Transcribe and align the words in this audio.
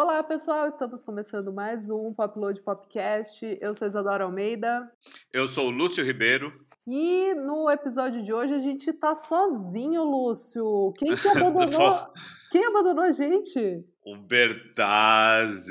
Olá, 0.00 0.22
pessoal! 0.22 0.68
Estamos 0.68 1.02
começando 1.02 1.52
mais 1.52 1.90
um 1.90 2.14
Popload 2.14 2.62
Popcast. 2.62 3.58
Eu 3.60 3.74
sou 3.74 3.88
Isadora 3.88 4.22
Almeida. 4.22 4.88
Eu 5.32 5.48
sou 5.48 5.66
o 5.66 5.70
Lúcio 5.70 6.04
Ribeiro. 6.04 6.52
E 6.86 7.34
no 7.34 7.68
episódio 7.68 8.22
de 8.22 8.32
hoje 8.32 8.54
a 8.54 8.60
gente 8.60 8.92
tá 8.92 9.16
sozinho, 9.16 10.04
Lúcio. 10.04 10.92
Quem 10.98 11.16
que 11.16 11.26
abandonou? 11.26 12.06
Quem 12.52 12.64
abandonou 12.64 13.02
a 13.02 13.10
gente? 13.10 13.84
O 14.10 14.16
Bertazzi. 14.16 15.68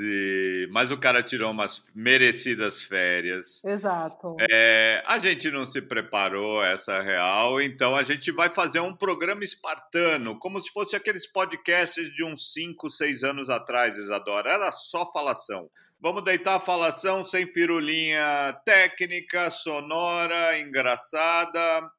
Mas 0.70 0.92
o 0.92 0.96
cara 0.96 1.24
tirou 1.24 1.50
umas 1.50 1.84
merecidas 1.92 2.80
férias. 2.80 3.64
Exato. 3.64 4.36
É, 4.48 5.02
a 5.04 5.18
gente 5.18 5.50
não 5.50 5.66
se 5.66 5.82
preparou, 5.82 6.62
essa 6.62 7.00
real, 7.00 7.60
então 7.60 7.96
a 7.96 8.04
gente 8.04 8.30
vai 8.30 8.48
fazer 8.48 8.78
um 8.78 8.94
programa 8.94 9.42
espartano, 9.42 10.38
como 10.38 10.62
se 10.62 10.70
fosse 10.70 10.94
aqueles 10.94 11.26
podcasts 11.26 12.14
de 12.14 12.22
uns 12.22 12.52
5, 12.52 12.88
6 12.88 13.24
anos 13.24 13.50
atrás, 13.50 13.98
Isadora. 13.98 14.52
Era 14.52 14.70
só 14.70 15.10
falação. 15.10 15.68
Vamos 16.00 16.22
deitar 16.22 16.54
a 16.54 16.60
falação 16.60 17.24
sem 17.24 17.44
firulinha 17.52 18.52
técnica, 18.64 19.50
sonora, 19.50 20.60
engraçada. 20.60 21.90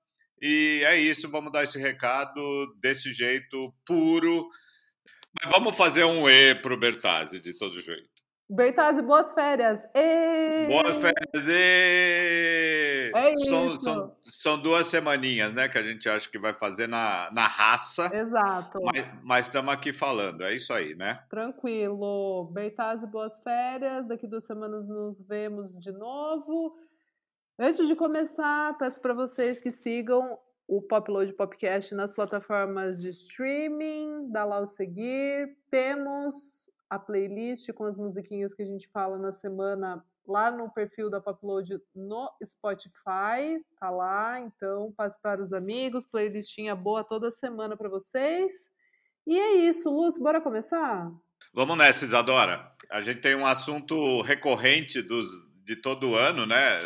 E 0.42 0.82
é 0.86 0.98
isso, 0.98 1.30
vamos 1.30 1.52
dar 1.52 1.66
esse 1.66 1.78
recado 1.78 2.40
desse 2.80 3.12
jeito 3.12 3.74
puro. 3.86 4.48
Mas 5.42 5.52
vamos 5.52 5.76
fazer 5.76 6.04
um 6.04 6.30
E 6.30 6.56
pro 6.56 6.78
Bertazzi, 6.78 7.40
de 7.40 7.58
todo 7.58 7.80
jeito. 7.82 8.10
Bertazzi, 8.52 9.04
boas 9.04 9.32
férias! 9.32 9.86
E... 9.94 10.68
Boas 10.68 10.96
férias! 10.96 11.48
E... 11.48 13.12
É 13.14 13.38
são, 13.48 13.80
são, 13.80 14.16
são, 14.24 14.60
duas 14.60 14.88
semaninhas, 14.88 15.54
né, 15.54 15.70
que 15.70 15.78
a 15.78 15.84
gente 15.84 16.10
acha 16.10 16.28
que 16.28 16.40
vai 16.40 16.54
fazer 16.54 16.88
na, 16.88 17.30
na 17.32 17.46
raça. 17.46 18.10
Exato. 18.12 18.80
Mas 19.24 19.46
estamos 19.46 19.72
aqui 19.72 19.94
falando, 19.94 20.44
é 20.44 20.56
isso 20.56 20.74
aí, 20.74 20.96
né? 20.96 21.24
Tranquilo. 21.30 22.50
Bertazzi, 22.52 23.06
boas 23.06 23.40
férias. 23.40 24.08
Daqui 24.08 24.26
duas 24.26 24.46
semanas 24.46 24.88
nos 24.88 25.22
vemos 25.22 25.80
de 25.80 25.92
novo. 25.92 26.76
Antes 27.60 27.88
de 27.88 27.96
começar, 27.96 28.76
peço 28.80 29.00
para 29.00 29.14
vocês 29.14 29.60
que 29.60 29.70
sigam 29.70 30.40
o 30.70 30.84
Popload 30.84 31.34
Podcast 31.34 31.96
nas 31.96 32.12
plataformas 32.12 33.02
de 33.02 33.10
streaming, 33.10 34.32
dá 34.32 34.46
lá 34.46 34.60
o 34.60 34.68
seguir. 34.68 35.58
Temos 35.72 36.70
a 36.88 37.00
playlist 37.00 37.74
com 37.74 37.86
as 37.86 37.98
musiquinhas 37.98 38.54
que 38.54 38.62
a 38.62 38.66
gente 38.68 38.88
fala 38.88 39.18
na 39.18 39.32
semana 39.32 40.06
lá 40.28 40.52
no 40.52 40.72
perfil 40.72 41.10
da 41.10 41.20
Popload 41.20 41.82
no 41.96 42.32
Spotify, 42.46 43.60
tá 43.80 43.90
lá, 43.90 44.40
então 44.42 44.94
passe 44.96 45.20
para 45.20 45.42
os 45.42 45.52
amigos, 45.54 46.06
playlistinha 46.06 46.76
boa 46.76 47.04
toda 47.04 47.32
semana 47.32 47.76
para 47.76 47.90
vocês. 47.90 48.70
E 49.26 49.40
é 49.40 49.54
isso, 49.56 49.90
Lúcio, 49.90 50.22
bora 50.22 50.40
começar? 50.40 51.12
Vamos 51.52 51.78
nessa, 51.80 52.06
Isadora. 52.06 52.72
A 52.92 53.02
gente 53.02 53.22
tem 53.22 53.36
um 53.36 53.46
assunto 53.46 54.22
recorrente 54.22 55.02
dos, 55.02 55.28
de 55.64 55.76
todo 55.76 56.14
ano, 56.14 56.46
né? 56.46 56.78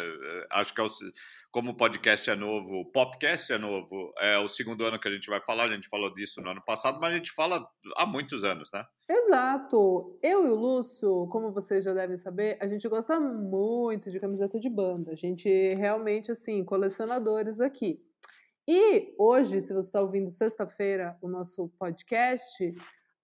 Acho 0.51 0.73
que 0.73 0.79
é 0.79 0.83
o, 0.85 0.89
como 1.53 1.69
o 1.69 1.77
podcast 1.77 2.31
é 2.31 2.35
novo, 2.35 2.79
o 2.79 2.85
podcast 2.85 3.53
é 3.53 3.59
novo, 3.59 4.11
é 4.19 4.39
o 4.39 4.49
segundo 4.49 4.83
ano 4.83 4.99
que 4.99 5.07
a 5.07 5.11
gente 5.11 5.29
vai 5.29 5.39
falar, 5.39 5.65
a 5.65 5.75
gente 5.75 5.87
falou 5.87 6.11
disso 6.11 6.41
no 6.41 6.49
ano 6.49 6.63
passado, 6.65 6.99
mas 6.99 7.13
a 7.13 7.15
gente 7.15 7.31
fala 7.31 7.63
há 7.95 8.07
muitos 8.07 8.43
anos, 8.43 8.71
né? 8.73 8.83
Exato. 9.07 10.17
Eu 10.23 10.47
e 10.47 10.49
o 10.49 10.55
Lúcio, 10.55 11.27
como 11.31 11.53
vocês 11.53 11.85
já 11.85 11.93
devem 11.93 12.17
saber, 12.17 12.57
a 12.59 12.67
gente 12.67 12.89
gosta 12.89 13.19
muito 13.19 14.09
de 14.09 14.19
camiseta 14.19 14.59
de 14.59 14.67
banda. 14.67 15.11
A 15.11 15.15
gente 15.15 15.47
realmente, 15.75 16.31
assim, 16.31 16.65
colecionadores 16.65 17.59
aqui. 17.59 18.01
E 18.67 19.13
hoje, 19.19 19.61
se 19.61 19.75
você 19.75 19.89
está 19.89 20.01
ouvindo 20.01 20.31
sexta-feira 20.31 21.15
o 21.21 21.27
nosso 21.27 21.69
podcast, 21.77 22.73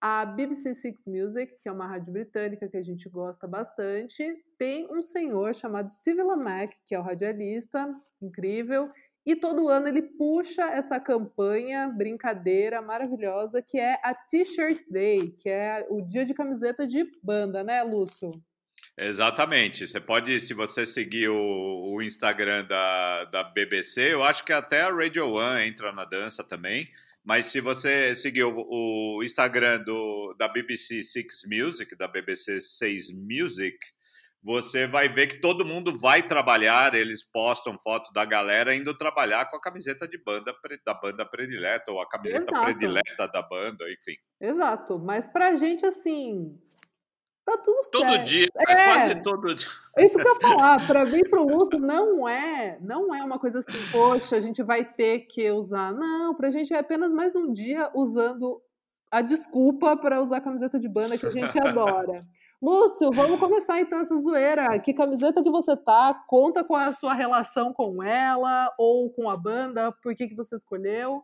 a 0.01 0.25
BBC 0.25 0.73
Six 0.75 1.05
Music, 1.05 1.55
que 1.61 1.67
é 1.67 1.71
uma 1.71 1.87
rádio 1.87 2.13
britânica 2.13 2.67
que 2.67 2.77
a 2.77 2.83
gente 2.83 3.09
gosta 3.09 3.47
bastante, 3.47 4.23
tem 4.57 4.87
um 4.91 5.01
senhor 5.01 5.53
chamado 5.53 5.89
Steve 5.89 6.23
Lamack, 6.23 6.75
que 6.85 6.95
é 6.95 6.99
o 6.99 7.03
radialista, 7.03 7.93
incrível, 8.21 8.89
e 9.25 9.35
todo 9.35 9.67
ano 9.67 9.87
ele 9.87 10.01
puxa 10.01 10.63
essa 10.63 10.99
campanha, 10.99 11.89
brincadeira 11.89 12.81
maravilhosa, 12.81 13.61
que 13.61 13.77
é 13.77 13.99
a 14.03 14.13
T-Shirt 14.13 14.83
Day, 14.89 15.29
que 15.37 15.49
é 15.49 15.85
o 15.89 16.01
dia 16.01 16.25
de 16.25 16.33
camiseta 16.33 16.87
de 16.87 17.05
banda, 17.21 17.63
né, 17.63 17.83
Lúcio? 17.83 18.31
Exatamente. 18.97 19.87
Você 19.87 19.99
pode, 19.99 20.39
se 20.39 20.53
você 20.53 20.85
seguir 20.85 21.29
o, 21.29 21.93
o 21.93 22.01
Instagram 22.01 22.65
da, 22.65 23.25
da 23.25 23.43
BBC, 23.43 24.13
eu 24.13 24.23
acho 24.23 24.43
que 24.43 24.51
até 24.51 24.81
a 24.81 24.93
Radio 24.93 25.29
One 25.31 25.67
entra 25.67 25.91
na 25.91 26.05
dança 26.05 26.43
também. 26.43 26.89
Mas 27.23 27.47
se 27.47 27.59
você 27.61 28.15
seguir 28.15 28.43
o, 28.43 29.17
o 29.17 29.23
Instagram 29.23 29.83
do, 29.83 30.35
da 30.37 30.47
BBC 30.47 31.01
Six 31.01 31.41
Music, 31.51 31.95
da 31.95 32.07
BBC 32.07 32.59
6 32.59 33.09
Music, 33.21 33.77
você 34.41 34.87
vai 34.87 35.09
ver 35.09 35.27
que 35.27 35.41
todo 35.41 35.65
mundo 35.65 35.97
vai 35.97 36.25
trabalhar, 36.25 36.95
eles 36.95 37.21
postam 37.21 37.77
foto 37.83 38.11
da 38.13 38.23
galera 38.23 38.73
indo 38.73 38.97
trabalhar 38.97 39.49
com 39.49 39.57
a 39.57 39.61
camiseta 39.61 40.07
de 40.07 40.17
banda 40.17 40.55
da 40.85 40.93
banda 40.93 41.25
predileta, 41.25 41.91
ou 41.91 41.99
a 41.99 42.07
camiseta 42.07 42.51
Exato. 42.51 42.65
predileta 42.65 43.27
da 43.27 43.41
banda, 43.41 43.85
enfim. 43.91 44.15
Exato, 44.39 44.97
mas 44.97 45.27
pra 45.27 45.55
gente, 45.55 45.85
assim, 45.85 46.57
tá 47.49 47.57
tudo 47.57 47.83
certo. 47.83 47.99
Todo 47.99 48.23
dia, 48.25 48.47
É. 48.67 48.93
quase 48.93 49.23
todo 49.23 49.55
dia. 49.55 49.67
É 49.97 50.05
isso 50.05 50.17
que 50.17 50.27
eu 50.27 50.33
ia 50.33 50.39
falar, 50.39 50.85
pra 50.87 51.05
mim 51.05 51.21
pro 51.29 51.43
Lúcio 51.43 51.79
não 51.79 52.27
é, 52.27 52.77
não 52.81 53.13
é 53.13 53.23
uma 53.23 53.39
coisa 53.39 53.59
assim, 53.59 53.77
poxa, 53.91 54.35
a 54.35 54.39
gente 54.39 54.61
vai 54.63 54.85
ter 54.85 55.21
que 55.21 55.49
usar. 55.51 55.91
Não, 55.93 56.35
pra 56.35 56.49
gente 56.49 56.73
é 56.73 56.79
apenas 56.79 57.11
mais 57.11 57.35
um 57.35 57.51
dia 57.51 57.89
usando 57.93 58.61
a 59.11 59.21
desculpa 59.21 59.97
para 59.97 60.21
usar 60.21 60.37
a 60.37 60.41
camiseta 60.41 60.79
de 60.79 60.87
banda 60.87 61.17
que 61.17 61.25
a 61.25 61.29
gente 61.31 61.57
adora. 61.59 62.19
Lúcio, 62.61 63.09
vamos 63.13 63.39
começar 63.39 63.79
então 63.79 63.99
essa 63.99 64.15
zoeira. 64.17 64.77
Que 64.79 64.93
camiseta 64.93 65.41
que 65.41 65.49
você 65.49 65.77
tá? 65.77 66.13
Conta 66.27 66.61
com 66.63 66.75
a 66.75 66.91
sua 66.91 67.13
relação 67.13 67.73
com 67.73 68.03
ela 68.03 68.69
ou 68.77 69.09
com 69.11 69.29
a 69.29 69.37
banda, 69.37 69.93
por 70.03 70.13
que, 70.13 70.27
que 70.27 70.35
você 70.35 70.55
escolheu? 70.55 71.23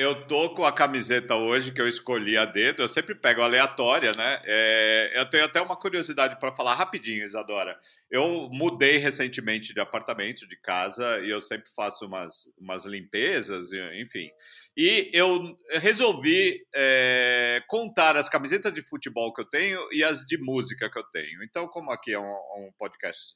Eu 0.00 0.26
tô 0.26 0.54
com 0.54 0.64
a 0.64 0.72
camiseta 0.72 1.34
hoje 1.34 1.72
que 1.72 1.80
eu 1.80 1.86
escolhi 1.86 2.34
a 2.34 2.46
dedo. 2.46 2.80
Eu 2.82 2.88
sempre 2.88 3.14
pego 3.14 3.42
aleatória, 3.42 4.12
né? 4.12 4.40
É, 4.46 5.12
eu 5.14 5.28
tenho 5.28 5.44
até 5.44 5.60
uma 5.60 5.78
curiosidade 5.78 6.40
para 6.40 6.56
falar 6.56 6.74
rapidinho, 6.74 7.22
Isadora. 7.22 7.78
Eu 8.10 8.48
mudei 8.50 8.96
recentemente 8.96 9.74
de 9.74 9.80
apartamento, 9.80 10.48
de 10.48 10.56
casa, 10.56 11.20
e 11.20 11.28
eu 11.28 11.42
sempre 11.42 11.70
faço 11.76 12.06
umas, 12.06 12.44
umas 12.58 12.86
limpezas, 12.86 13.74
enfim. 14.00 14.30
E 14.74 15.10
eu 15.12 15.54
resolvi 15.72 16.66
é, 16.74 17.62
contar 17.68 18.16
as 18.16 18.26
camisetas 18.26 18.72
de 18.72 18.80
futebol 18.88 19.34
que 19.34 19.42
eu 19.42 19.50
tenho 19.50 19.86
e 19.92 20.02
as 20.02 20.20
de 20.20 20.38
música 20.38 20.90
que 20.90 20.98
eu 20.98 21.04
tenho. 21.12 21.44
Então, 21.44 21.68
como 21.68 21.90
aqui 21.90 22.14
é 22.14 22.18
um, 22.18 22.22
um 22.56 22.70
podcast 22.78 23.34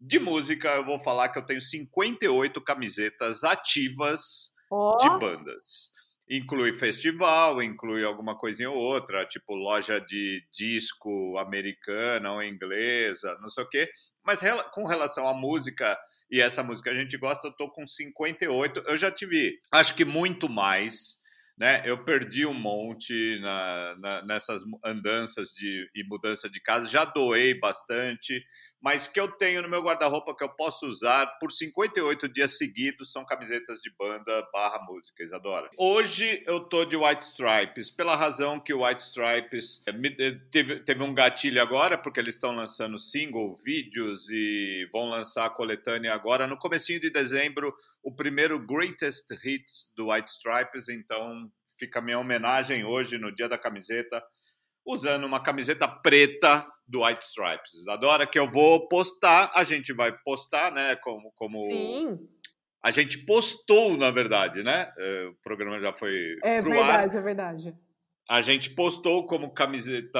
de 0.00 0.18
música, 0.18 0.76
eu 0.76 0.84
vou 0.86 0.98
falar 0.98 1.28
que 1.28 1.38
eu 1.38 1.44
tenho 1.44 1.60
58 1.60 2.58
camisetas 2.62 3.44
ativas 3.44 4.54
Ó, 4.70 4.96
de 4.96 5.10
bandas. 5.20 5.94
Inclui 6.28 6.72
festival, 6.74 7.62
inclui 7.62 8.04
alguma 8.04 8.36
coisinha 8.36 8.70
ou 8.70 8.76
outra, 8.76 9.24
tipo 9.26 9.54
loja 9.54 10.00
de 10.00 10.44
disco 10.52 11.38
americana 11.38 12.32
ou 12.32 12.42
inglesa, 12.42 13.38
não 13.40 13.48
sei 13.48 13.64
o 13.64 13.68
quê. 13.68 13.88
Mas 14.24 14.40
com 14.72 14.84
relação 14.84 15.28
à 15.28 15.34
música, 15.34 15.96
e 16.30 16.40
essa 16.40 16.62
música 16.62 16.90
a 16.90 16.94
gente 16.94 17.16
gosta, 17.16 17.46
eu 17.46 17.52
tô 17.52 17.70
com 17.70 17.86
58. 17.86 18.82
Eu 18.86 18.96
já 18.96 19.10
tive, 19.10 19.60
acho 19.70 19.94
que 19.94 20.04
muito 20.04 20.48
mais, 20.48 21.22
né? 21.56 21.82
Eu 21.84 22.04
perdi 22.04 22.44
um 22.44 22.52
monte 22.54 23.38
na, 23.40 23.96
na- 23.98 24.22
nessas 24.22 24.62
andanças 24.84 25.48
de, 25.48 25.88
e 25.94 26.04
mudança 26.04 26.48
de 26.50 26.60
casa, 26.60 26.88
já 26.88 27.04
doei 27.04 27.58
bastante, 27.58 28.44
mas 28.80 29.08
que 29.08 29.18
eu 29.18 29.26
tenho 29.28 29.62
no 29.62 29.68
meu 29.68 29.82
guarda-roupa 29.82 30.36
que 30.36 30.44
eu 30.44 30.50
posso 30.50 30.86
usar 30.86 31.26
por 31.40 31.50
58 31.50 32.28
dias 32.28 32.56
seguidos 32.58 33.10
são 33.10 33.24
camisetas 33.24 33.80
de 33.80 33.90
banda 33.98 34.46
barra 34.52 34.84
música, 34.84 35.22
Isadora. 35.22 35.70
Hoje 35.78 36.42
eu 36.46 36.60
tô 36.60 36.84
de 36.84 36.96
White 36.96 37.24
Stripes, 37.24 37.90
pela 37.90 38.14
razão 38.14 38.60
que 38.60 38.74
o 38.74 38.84
White 38.86 39.02
Stripes 39.02 39.82
eh, 39.86 39.92
me- 39.92 40.14
eh, 40.20 40.38
teve, 40.50 40.80
teve 40.80 41.02
um 41.02 41.14
gatilho 41.14 41.60
agora, 41.60 41.96
porque 41.98 42.20
eles 42.20 42.34
estão 42.34 42.54
lançando 42.54 42.98
single, 42.98 43.54
vídeos 43.64 44.28
e 44.30 44.88
vão 44.92 45.06
lançar 45.08 45.46
a 45.46 45.50
coletânea 45.50 46.12
agora 46.12 46.46
no 46.46 46.56
comecinho 46.58 47.00
de 47.00 47.10
dezembro, 47.10 47.74
o 48.06 48.14
primeiro 48.14 48.64
Greatest 48.64 49.26
Hits 49.44 49.92
do 49.96 50.10
White 50.12 50.30
Stripes, 50.30 50.88
então 50.88 51.50
fica 51.76 51.98
a 51.98 52.02
minha 52.02 52.20
homenagem 52.20 52.84
hoje 52.84 53.18
no 53.18 53.34
dia 53.34 53.48
da 53.48 53.58
camiseta 53.58 54.22
usando 54.86 55.24
uma 55.24 55.42
camiseta 55.42 55.88
preta 55.88 56.64
do 56.86 57.02
White 57.04 57.24
Stripes. 57.24 57.88
Adora 57.88 58.24
que 58.24 58.38
eu 58.38 58.48
vou 58.48 58.86
postar, 58.86 59.50
a 59.56 59.64
gente 59.64 59.92
vai 59.92 60.16
postar, 60.24 60.70
né? 60.70 60.94
Como, 60.96 61.32
como 61.32 61.68
sim, 61.68 62.28
a 62.80 62.92
gente 62.92 63.18
postou, 63.26 63.96
na 63.96 64.12
verdade, 64.12 64.62
né? 64.62 64.92
eh, 64.96 65.26
O 65.26 65.34
programa 65.42 65.80
já 65.80 65.92
foi 65.92 66.36
é 66.44 66.62
pro 66.62 66.80
ar. 66.80 67.08
verdade, 67.08 67.16
é 67.16 67.20
verdade. 67.20 67.76
A 68.28 68.40
gente 68.40 68.74
postou 68.74 69.24
como 69.24 69.54
camiseta, 69.54 70.18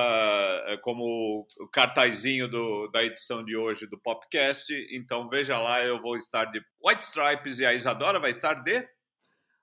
eh, 0.69 0.77
como 0.77 1.45
cartazinho 1.73 2.49
do, 2.49 2.89
da 2.89 3.03
edição 3.03 3.43
de 3.43 3.57
hoje 3.57 3.87
do 3.89 3.99
Popcast. 3.99 4.73
Então 4.93 5.29
veja 5.29 5.59
lá, 5.59 5.83
eu 5.83 6.01
vou 6.01 6.17
estar 6.17 6.45
de 6.45 6.61
White 6.85 7.03
Stripes 7.03 7.59
e 7.59 7.67
a 7.67 7.75
Isadora 7.75 8.21
vai 8.21 8.31
estar 8.31 8.55
de. 8.63 8.89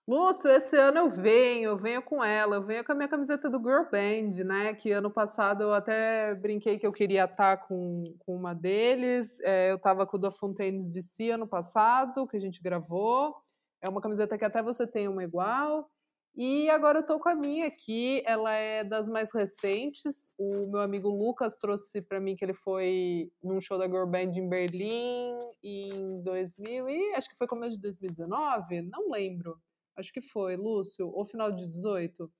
Lúcio, 0.05 0.51
esse 0.51 0.75
ano 0.75 0.97
eu 0.97 1.09
venho, 1.09 1.69
eu 1.69 1.77
venho 1.77 2.01
com 2.01 2.21
ela, 2.21 2.57
eu 2.57 2.65
venho 2.65 2.83
com 2.83 2.91
a 2.91 2.95
minha 2.95 3.07
camiseta 3.07 3.49
do 3.49 3.59
Girl 3.59 3.83
Band, 3.89 4.43
né? 4.43 4.73
Que 4.73 4.91
ano 4.91 5.09
passado 5.09 5.63
eu 5.63 5.73
até 5.73 6.35
brinquei 6.35 6.77
que 6.77 6.85
eu 6.85 6.91
queria 6.91 7.23
estar 7.23 7.55
com, 7.65 8.13
com 8.19 8.35
uma 8.35 8.53
deles. 8.53 9.39
É, 9.39 9.71
eu 9.71 9.77
estava 9.77 10.05
com 10.05 10.17
o 10.17 10.19
da 10.19 10.29
Fontaines 10.29 10.89
DC 10.89 11.31
ano 11.31 11.47
passado, 11.47 12.27
que 12.27 12.35
a 12.35 12.39
gente 12.41 12.61
gravou. 12.61 13.33
É 13.81 13.87
uma 13.87 14.01
camiseta 14.01 14.37
que 14.37 14.43
até 14.43 14.61
você 14.61 14.85
tem 14.85 15.07
uma 15.07 15.23
igual. 15.23 15.89
E 16.35 16.69
agora 16.69 16.99
eu 16.99 17.05
tô 17.05 17.19
com 17.19 17.29
a 17.29 17.35
minha 17.35 17.67
aqui, 17.67 18.23
ela 18.25 18.51
é 18.53 18.83
das 18.83 19.07
mais 19.07 19.31
recentes. 19.31 20.31
O 20.37 20.67
meu 20.67 20.81
amigo 20.81 21.09
Lucas 21.09 21.55
trouxe 21.55 22.01
para 22.01 22.19
mim 22.19 22.35
que 22.35 22.43
ele 22.43 22.55
foi 22.55 23.31
num 23.41 23.61
show 23.61 23.77
da 23.77 23.85
Girl 23.85 24.07
Band 24.07 24.31
em 24.35 24.49
Berlim 24.49 25.37
em 25.63 26.23
2000 26.23 26.89
e 26.89 27.13
acho 27.13 27.29
que 27.29 27.37
foi 27.37 27.47
começo 27.47 27.75
de 27.75 27.81
2019, 27.81 28.81
não 28.81 29.11
lembro 29.11 29.59
acho 29.97 30.11
que 30.11 30.21
foi, 30.21 30.55
Lúcio, 30.55 31.09
ou 31.09 31.25
final 31.25 31.51
de 31.51 31.65
18. 31.67 32.31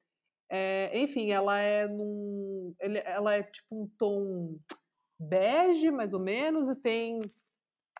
É, 0.50 1.00
enfim, 1.00 1.32
ela 1.32 1.58
é 1.60 1.88
num. 1.88 2.76
Ele, 2.80 3.00
ela 3.00 3.36
é 3.36 3.44
tipo 3.44 3.84
um 3.84 3.88
tom 3.98 4.58
bege, 5.20 5.92
mais 5.92 6.14
ou 6.14 6.20
menos, 6.20 6.68
e 6.70 6.76
tem. 6.76 7.20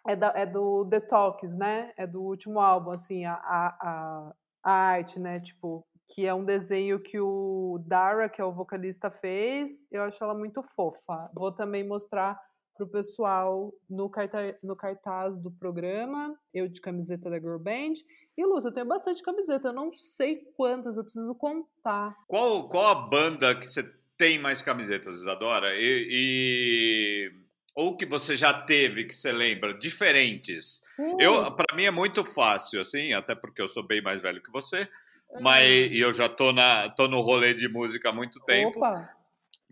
É, 0.08 0.16
da, 0.16 0.34
é 0.36 0.46
do 0.46 0.84
Detox, 0.86 1.56
né? 1.56 1.94
É 1.98 2.06
do 2.06 2.22
último 2.22 2.60
álbum, 2.60 2.92
assim, 2.92 3.26
a, 3.26 3.36
a, 3.36 3.68
a 3.82 4.36
arte, 4.64 5.20
né? 5.20 5.40
Tipo, 5.40 5.86
que 6.08 6.26
é 6.26 6.34
um 6.34 6.46
desenho 6.46 7.00
que 7.00 7.20
o 7.20 7.84
Dara, 7.86 8.30
que 8.30 8.42
é 8.42 8.46
o 8.46 8.54
vocalista, 8.54 9.10
fez. 9.10 9.72
Eu 9.92 10.04
acho 10.04 10.24
ela 10.24 10.34
muito 10.34 10.62
fofa. 10.62 11.30
Vou 11.34 11.52
também 11.52 11.86
mostrar 11.86 12.40
pro 12.76 12.88
pessoal 12.88 13.72
no 13.90 14.10
cartaz, 14.10 14.56
no 14.64 14.76
cartaz 14.76 15.38
do 15.38 15.52
programa, 15.52 16.36
eu 16.54 16.68
de 16.68 16.82
camiseta 16.82 17.30
da 17.30 17.40
Girl 17.40 17.58
Band. 17.58 17.94
E, 18.36 18.46
Lúcio, 18.46 18.70
eu 18.70 18.74
tenho 18.74 18.88
bastante 18.88 19.22
camiseta, 19.22 19.68
eu 19.68 19.74
não 19.74 19.92
sei 19.94 20.38
quantas, 20.58 20.98
eu 20.98 21.04
preciso 21.04 21.36
contar. 21.36 22.16
Qual, 22.28 22.68
qual 22.68 22.88
a 22.88 22.96
banda 23.08 23.56
que 23.56 23.68
você 23.68 23.84
tem 24.18 24.40
mais 24.40 24.62
camisetas, 24.62 25.20
Isadora? 25.20 25.76
E, 25.76 26.08
e... 26.12 27.32
Ou 27.76 27.96
que 27.96 28.06
você 28.06 28.36
já 28.36 28.54
teve, 28.54 29.06
que 29.06 29.16
você 29.16 29.32
lembra, 29.32 29.74
diferentes? 29.74 30.83
Eu, 31.20 31.52
para 31.52 31.76
mim 31.76 31.86
é 31.86 31.92
muito 31.92 32.24
fácil, 32.24 32.82
assim, 32.82 33.14
até 33.14 33.34
porque 33.34 33.62
eu 33.62 33.68
sou 33.68 33.82
bem 33.82 34.02
mais 34.02 34.22
velho 34.22 34.42
que 34.42 34.52
você, 34.52 34.88
mas 35.42 35.68
e 35.68 36.00
eu 36.00 36.14
já 36.14 36.30
tô, 36.30 36.52
na, 36.52 36.90
tô 36.90 37.08
no 37.08 37.22
rolê 37.22 37.54
de 37.54 37.68
música 37.68 38.10
há 38.10 38.14
muito 38.14 38.40
tempo. 38.42 38.78
Opa. 38.78 39.10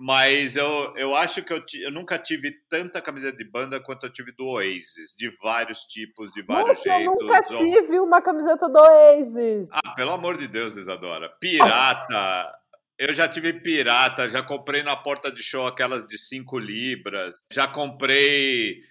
Mas 0.03 0.56
eu, 0.56 0.95
eu 0.97 1.15
acho 1.15 1.44
que 1.44 1.53
eu, 1.53 1.63
eu 1.79 1.91
nunca 1.91 2.18
tive 2.18 2.51
tanta 2.68 3.00
camiseta 3.00 3.38
de 3.38 3.44
banda 3.44 3.79
quanto 3.79 4.07
eu 4.07 4.12
tive 4.12 4.31
do 4.31 4.47
Oasis, 4.47 5.15
de 5.15 5.29
vários 5.44 5.81
tipos, 5.81 6.33
de 6.33 6.41
vários 6.41 6.77
Nossa, 6.77 6.89
jeitos. 6.89 7.06
Eu 7.06 7.21
nunca 7.21 7.44
tive 7.44 8.00
uma 8.00 8.19
camiseta 8.19 8.68
do 8.68 8.79
Oasis. 8.79 9.69
Ah, 9.71 9.94
pelo 9.94 10.09
amor 10.09 10.38
de 10.38 10.47
Deus, 10.47 10.75
Isadora. 10.75 11.29
Pirata. 11.39 12.51
eu 12.97 13.13
já 13.13 13.27
tive 13.27 13.53
pirata, 13.53 14.29
já 14.29 14.41
comprei 14.41 14.81
na 14.81 14.95
porta 14.95 15.31
de 15.31 15.41
show 15.41 15.65
aquelas 15.68 16.07
de 16.07 16.18
5 16.18 16.57
libras, 16.57 17.38
já 17.51 17.68
comprei 17.68 18.81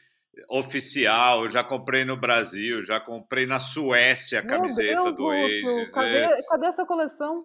oficial, 0.49 1.49
já 1.49 1.63
comprei 1.63 2.05
no 2.05 2.17
Brasil, 2.17 2.83
já 2.83 3.01
comprei 3.01 3.47
na 3.47 3.59
Suécia 3.59 4.41
a 4.41 4.47
camiseta 4.47 5.05
Deus, 5.05 5.17
do 5.17 5.25
Oasis. 5.25 5.93
Cadê, 5.93 6.19
é... 6.19 6.43
cadê 6.45 6.67
essa 6.67 6.87
coleção? 6.87 7.45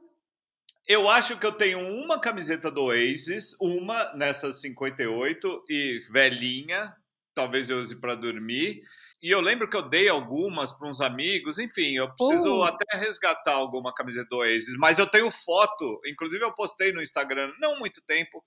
Eu 0.88 1.10
acho 1.10 1.38
que 1.40 1.46
eu 1.46 1.52
tenho 1.52 1.80
uma 1.80 2.20
camiseta 2.20 2.70
do 2.70 2.84
Oasis, 2.84 3.56
uma 3.60 4.14
nessas 4.14 4.62
58 4.62 5.64
e 5.68 6.00
velhinha, 6.12 6.96
talvez 7.34 7.70
eu 7.70 7.80
use 7.80 8.00
para 8.00 8.14
dormir. 8.14 8.82
E 9.22 9.32
eu 9.32 9.42
lembro 9.42 9.68
que 9.68 9.76
eu 9.76 9.90
dei 9.90 10.08
algumas 10.08 10.72
para 10.72 10.88
uns 10.88 11.02
amigos, 11.02 11.58
enfim, 11.58 11.96
eu 11.96 12.14
preciso 12.14 12.60
uh. 12.60 12.64
até 12.66 12.98
resgatar 12.98 13.54
alguma 13.54 13.92
camiseta 13.92 14.28
do 14.30 14.38
Oasis, 14.38 14.78
mas 14.78 15.00
eu 15.00 15.08
tenho 15.08 15.32
foto, 15.32 16.00
inclusive 16.06 16.44
eu 16.44 16.54
postei 16.54 16.92
no 16.92 17.02
Instagram 17.02 17.52
não 17.60 17.80
muito 17.80 18.02
tempo, 18.06 18.44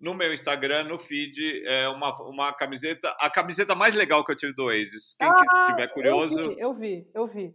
no 0.00 0.14
meu 0.14 0.32
Instagram, 0.32 0.84
no 0.84 0.98
feed, 0.98 1.64
é 1.66 1.88
uma, 1.88 2.10
uma 2.22 2.52
camiseta, 2.52 3.14
a 3.18 3.28
camiseta 3.28 3.74
mais 3.74 3.94
legal 3.94 4.24
que 4.24 4.32
eu 4.32 4.36
tive 4.36 4.54
do 4.54 4.64
Oasis. 4.64 5.14
Quem 5.18 5.28
ah, 5.28 5.66
tiver 5.70 5.88
curioso. 5.88 6.40
Eu 6.40 6.48
vi, 6.48 6.60
eu 6.60 6.74
vi, 6.74 7.10
eu 7.14 7.26
vi 7.26 7.54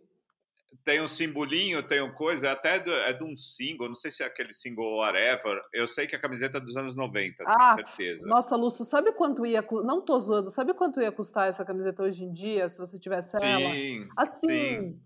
tem 0.83 1.01
um 1.01 1.07
simbolinho, 1.07 1.81
tem 1.81 2.01
uma 2.01 2.13
coisa, 2.13 2.51
até 2.51 2.79
do, 2.79 2.91
é 2.91 3.13
de 3.13 3.23
um 3.23 3.35
single, 3.35 3.87
não 3.87 3.95
sei 3.95 4.11
se 4.11 4.23
é 4.23 4.25
aquele 4.25 4.51
single 4.51 4.97
whatever. 4.97 5.61
Eu 5.73 5.87
sei 5.87 6.05
que 6.05 6.15
a 6.15 6.19
camiseta 6.19 6.57
é 6.57 6.61
dos 6.61 6.75
anos 6.75 6.95
90, 6.95 7.43
ah, 7.45 7.75
certeza. 7.75 8.27
Nossa, 8.27 8.55
Lúcio, 8.55 8.83
sabe 8.83 9.13
quanto 9.13 9.45
ia. 9.45 9.65
Não 9.83 10.01
tô 10.01 10.19
zoando, 10.19 10.49
sabe 10.51 10.73
quanto 10.73 11.01
ia 11.01 11.11
custar 11.11 11.47
essa 11.47 11.63
camiseta 11.63 12.03
hoje 12.03 12.23
em 12.23 12.31
dia, 12.31 12.67
se 12.67 12.77
você 12.77 12.99
tivesse 12.99 13.37
sim, 13.37 13.45
ela? 13.45 14.07
Assim. 14.17 14.47
Sim. 14.47 15.01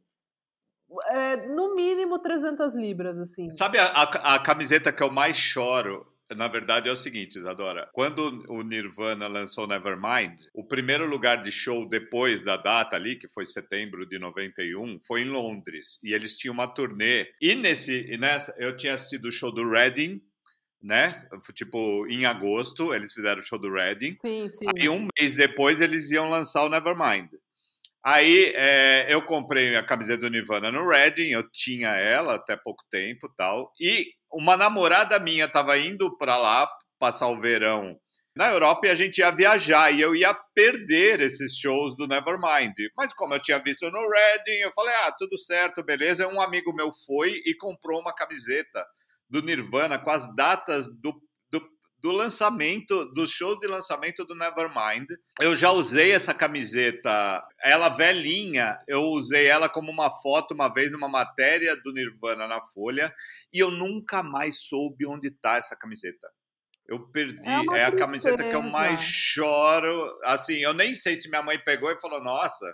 É, 1.10 1.48
no 1.48 1.75
mínimo 1.75 2.18
300 2.18 2.74
libras, 2.74 3.19
assim. 3.19 3.50
Sabe 3.50 3.78
a, 3.78 3.88
a, 3.88 4.36
a 4.36 4.39
camiseta 4.39 4.92
que 4.92 5.04
eu 5.04 5.12
mais 5.12 5.36
choro 5.36 6.07
na 6.35 6.47
verdade 6.47 6.89
é 6.89 6.91
o 6.91 6.95
seguinte, 6.95 7.38
Isadora. 7.38 7.89
Quando 7.94 8.44
o 8.50 8.62
Nirvana 8.62 9.27
lançou 9.27 9.68
Nevermind, 9.68 10.39
o 10.53 10.63
primeiro 10.63 11.07
lugar 11.07 11.41
de 11.41 11.51
show 11.51 11.88
depois 11.88 12.41
da 12.41 12.57
data 12.57 12.95
ali, 12.95 13.15
que 13.15 13.29
foi 13.29 13.45
setembro 13.45 14.06
de 14.06 14.19
91, 14.19 15.00
foi 15.06 15.21
em 15.21 15.29
Londres. 15.29 16.03
E 16.03 16.13
eles 16.13 16.38
tinham 16.38 16.53
uma 16.53 16.68
turnê. 16.68 17.27
E 17.41 17.56
nesse, 17.56 18.18
nessa, 18.18 18.53
eu 18.57 18.75
tinha 18.75 18.94
assistido 18.94 19.25
o 19.25 19.31
show 19.31 19.51
do 19.51 19.69
Reading, 19.69 20.21
né? 20.81 21.27
Tipo, 21.53 22.06
em 22.07 22.25
agosto, 22.25 22.94
eles 22.94 23.13
fizeram 23.13 23.39
o 23.39 23.44
show 23.44 23.59
do 23.59 23.71
Reading. 23.71 24.18
Sim, 24.21 24.50
sim. 24.50 24.65
Aí 24.75 24.89
um 24.89 25.07
mês 25.18 25.35
depois 25.35 25.81
eles 25.81 26.12
iam 26.12 26.29
lançar 26.29 26.63
o 26.63 26.69
Nevermind. 26.69 27.29
Aí 28.03 28.53
é, 28.56 29.13
eu 29.13 29.21
comprei 29.21 29.75
a 29.75 29.83
camiseta 29.83 30.21
do 30.21 30.29
Nirvana 30.29 30.71
no 30.71 30.88
Reading, 30.88 31.29
eu 31.29 31.50
tinha 31.51 31.89
ela 31.89 32.35
até 32.35 32.56
pouco 32.56 32.83
tempo 32.89 33.27
tal. 33.35 33.74
E 33.81 34.13
uma 34.31 34.57
namorada 34.57 35.19
minha 35.19 35.45
estava 35.45 35.77
indo 35.77 36.18
para 36.18 36.38
lá 36.38 36.69
passar 37.00 37.27
o 37.27 37.39
verão 37.39 37.97
na 38.35 38.51
Europa 38.51 38.85
e 38.85 38.89
a 38.91 38.95
gente 38.95 39.18
ia 39.18 39.31
viajar 39.31 39.91
e 39.91 40.00
eu 40.00 40.15
ia 40.15 40.33
perder 40.53 41.21
esses 41.21 41.57
shows 41.57 41.95
do 41.97 42.07
Nevermind. 42.07 42.74
Mas 42.95 43.12
como 43.13 43.33
eu 43.33 43.41
tinha 43.41 43.57
visto 43.57 43.89
no 43.89 44.07
Reading, 44.07 44.59
eu 44.62 44.71
falei: 44.74 44.94
"Ah, 44.95 45.15
tudo 45.18 45.38
certo, 45.39 45.83
beleza". 45.83 46.27
Um 46.27 46.39
amigo 46.39 46.71
meu 46.74 46.91
foi 47.06 47.41
e 47.45 47.56
comprou 47.56 48.00
uma 48.00 48.13
camiseta 48.13 48.85
do 49.29 49.41
Nirvana 49.41 49.97
com 49.97 50.12
as 50.12 50.33
datas 50.35 50.85
do 51.01 51.13
do 52.00 52.12
lançamento, 52.12 53.06
dos 53.14 53.32
shows 53.32 53.60
de 53.60 53.68
lançamento 53.68 54.24
do 54.24 54.36
Nevermind. 54.36 55.08
Eu 55.40 55.56
já 55.56 55.72
usei 55.72 56.12
essa 56.12 56.34
camiseta, 56.34 57.44
ela 57.62 57.90
velhinha, 57.90 58.80
eu 58.88 59.02
usei 59.04 59.48
ela 59.48 59.68
como 59.68 59.92
uma 59.92 60.12
foto 60.22 60.54
uma 60.54 60.72
vez 60.72 60.92
numa 60.92 61.10
matéria 61.10 61.76
do 61.82 61.92
Nirvana 61.92 62.48
na 62.48 62.62
Folha, 62.62 63.14
e 63.52 63.60
eu 63.60 63.72
nunca 63.72 64.22
mais 64.22 64.62
soube 64.62 65.06
onde 65.06 65.28
está 65.30 65.58
essa 65.58 65.76
camiseta. 65.76 66.28
Eu 66.88 67.06
perdi, 67.10 67.50
é, 67.74 67.80
é 67.80 67.86
a 67.86 67.96
camiseta 67.96 68.44
que 68.44 68.56
eu 68.56 68.62
mais 68.62 69.02
choro. 69.02 70.18
Assim, 70.24 70.60
eu 70.60 70.74
nem 70.74 70.94
sei 70.94 71.16
se 71.16 71.30
minha 71.30 71.44
mãe 71.44 71.60
pegou 71.60 71.92
e 71.92 72.00
falou: 72.00 72.24
Nossa, 72.24 72.74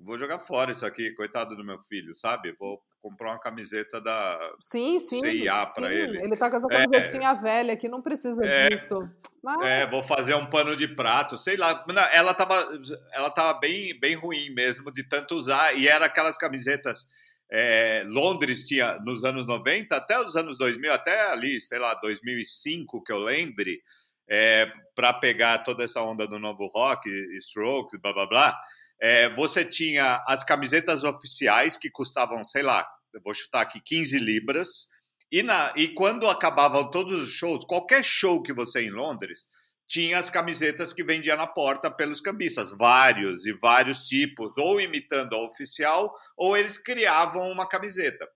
vou 0.00 0.18
jogar 0.18 0.40
fora 0.40 0.72
isso 0.72 0.84
aqui, 0.84 1.12
coitado 1.12 1.54
do 1.54 1.64
meu 1.64 1.78
filho, 1.84 2.12
sabe? 2.16 2.56
Vou 2.58 2.82
comprar 3.06 3.30
uma 3.30 3.38
camiseta 3.38 4.00
da 4.00 4.54
sim, 4.58 4.98
sim, 4.98 5.20
CIA 5.20 5.66
para 5.66 5.94
ele. 5.94 6.18
Ele 6.18 6.36
tá 6.36 6.50
com 6.50 6.56
essa 6.56 6.66
camisetinha 6.66 7.30
é, 7.30 7.34
velha 7.36 7.76
que 7.76 7.88
não 7.88 8.02
precisa 8.02 8.44
é, 8.44 8.68
disso. 8.68 9.08
Mas... 9.42 9.64
É, 9.64 9.86
vou 9.86 10.02
fazer 10.02 10.34
um 10.34 10.46
pano 10.46 10.74
de 10.74 10.88
prato, 10.88 11.38
sei 11.38 11.56
lá. 11.56 11.84
Ela 12.12 12.34
tava, 12.34 12.68
ela 13.12 13.30
tava 13.30 13.60
bem, 13.60 13.98
bem 14.00 14.16
ruim 14.16 14.50
mesmo 14.50 14.92
de 14.92 15.08
tanto 15.08 15.36
usar 15.36 15.78
e 15.78 15.86
era 15.86 16.06
aquelas 16.06 16.36
camisetas. 16.36 17.06
É, 17.48 18.02
Londres 18.08 18.66
tinha 18.66 18.98
nos 18.98 19.24
anos 19.24 19.46
90 19.46 19.94
até 19.94 20.20
os 20.20 20.34
anos 20.34 20.58
2000, 20.58 20.92
até 20.92 21.30
ali, 21.30 21.60
sei 21.60 21.78
lá, 21.78 21.94
2005 21.94 23.04
que 23.04 23.12
eu 23.12 23.18
lembre, 23.18 23.80
é, 24.28 24.68
para 24.96 25.12
pegar 25.12 25.58
toda 25.58 25.84
essa 25.84 26.02
onda 26.02 26.26
do 26.26 26.40
novo 26.40 26.66
rock, 26.66 27.08
Strokes, 27.36 28.00
blá 28.00 28.12
blá 28.12 28.26
blá. 28.26 28.60
É, 29.00 29.28
você 29.28 29.64
tinha 29.64 30.24
as 30.26 30.42
camisetas 30.42 31.04
oficiais 31.04 31.76
que 31.76 31.88
custavam, 31.88 32.42
sei 32.42 32.62
lá, 32.62 32.84
vou 33.22 33.34
chutar 33.34 33.62
aqui 33.62 33.80
15 33.80 34.18
libras. 34.18 34.86
E, 35.30 35.42
na, 35.42 35.72
e 35.76 35.88
quando 35.88 36.28
acabavam 36.28 36.90
todos 36.90 37.20
os 37.20 37.30
shows, 37.30 37.64
qualquer 37.64 38.04
show 38.04 38.42
que 38.42 38.52
você 38.52 38.82
em 38.82 38.90
Londres, 38.90 39.46
tinha 39.88 40.18
as 40.18 40.28
camisetas 40.28 40.92
que 40.92 41.04
vendia 41.04 41.36
na 41.36 41.46
porta 41.46 41.90
pelos 41.90 42.20
cambistas, 42.20 42.70
vários 42.76 43.46
e 43.46 43.52
vários 43.52 44.04
tipos, 44.04 44.56
ou 44.58 44.80
imitando 44.80 45.34
a 45.34 45.44
oficial, 45.44 46.12
ou 46.36 46.56
eles 46.56 46.76
criavam 46.76 47.50
uma 47.50 47.68
camiseta. 47.68 48.28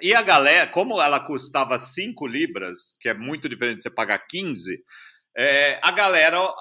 E 0.00 0.14
a 0.14 0.22
galera, 0.22 0.70
como 0.70 1.00
ela 1.00 1.20
custava 1.20 1.78
5 1.78 2.26
libras, 2.26 2.96
que 3.00 3.08
é 3.08 3.14
muito 3.14 3.48
diferente 3.48 3.78
de 3.78 3.82
você 3.82 3.90
pagar 3.90 4.18
15, 4.18 4.82
é, 5.36 5.78
a 5.82 5.90
galera 5.90 6.40
uh, 6.42 6.52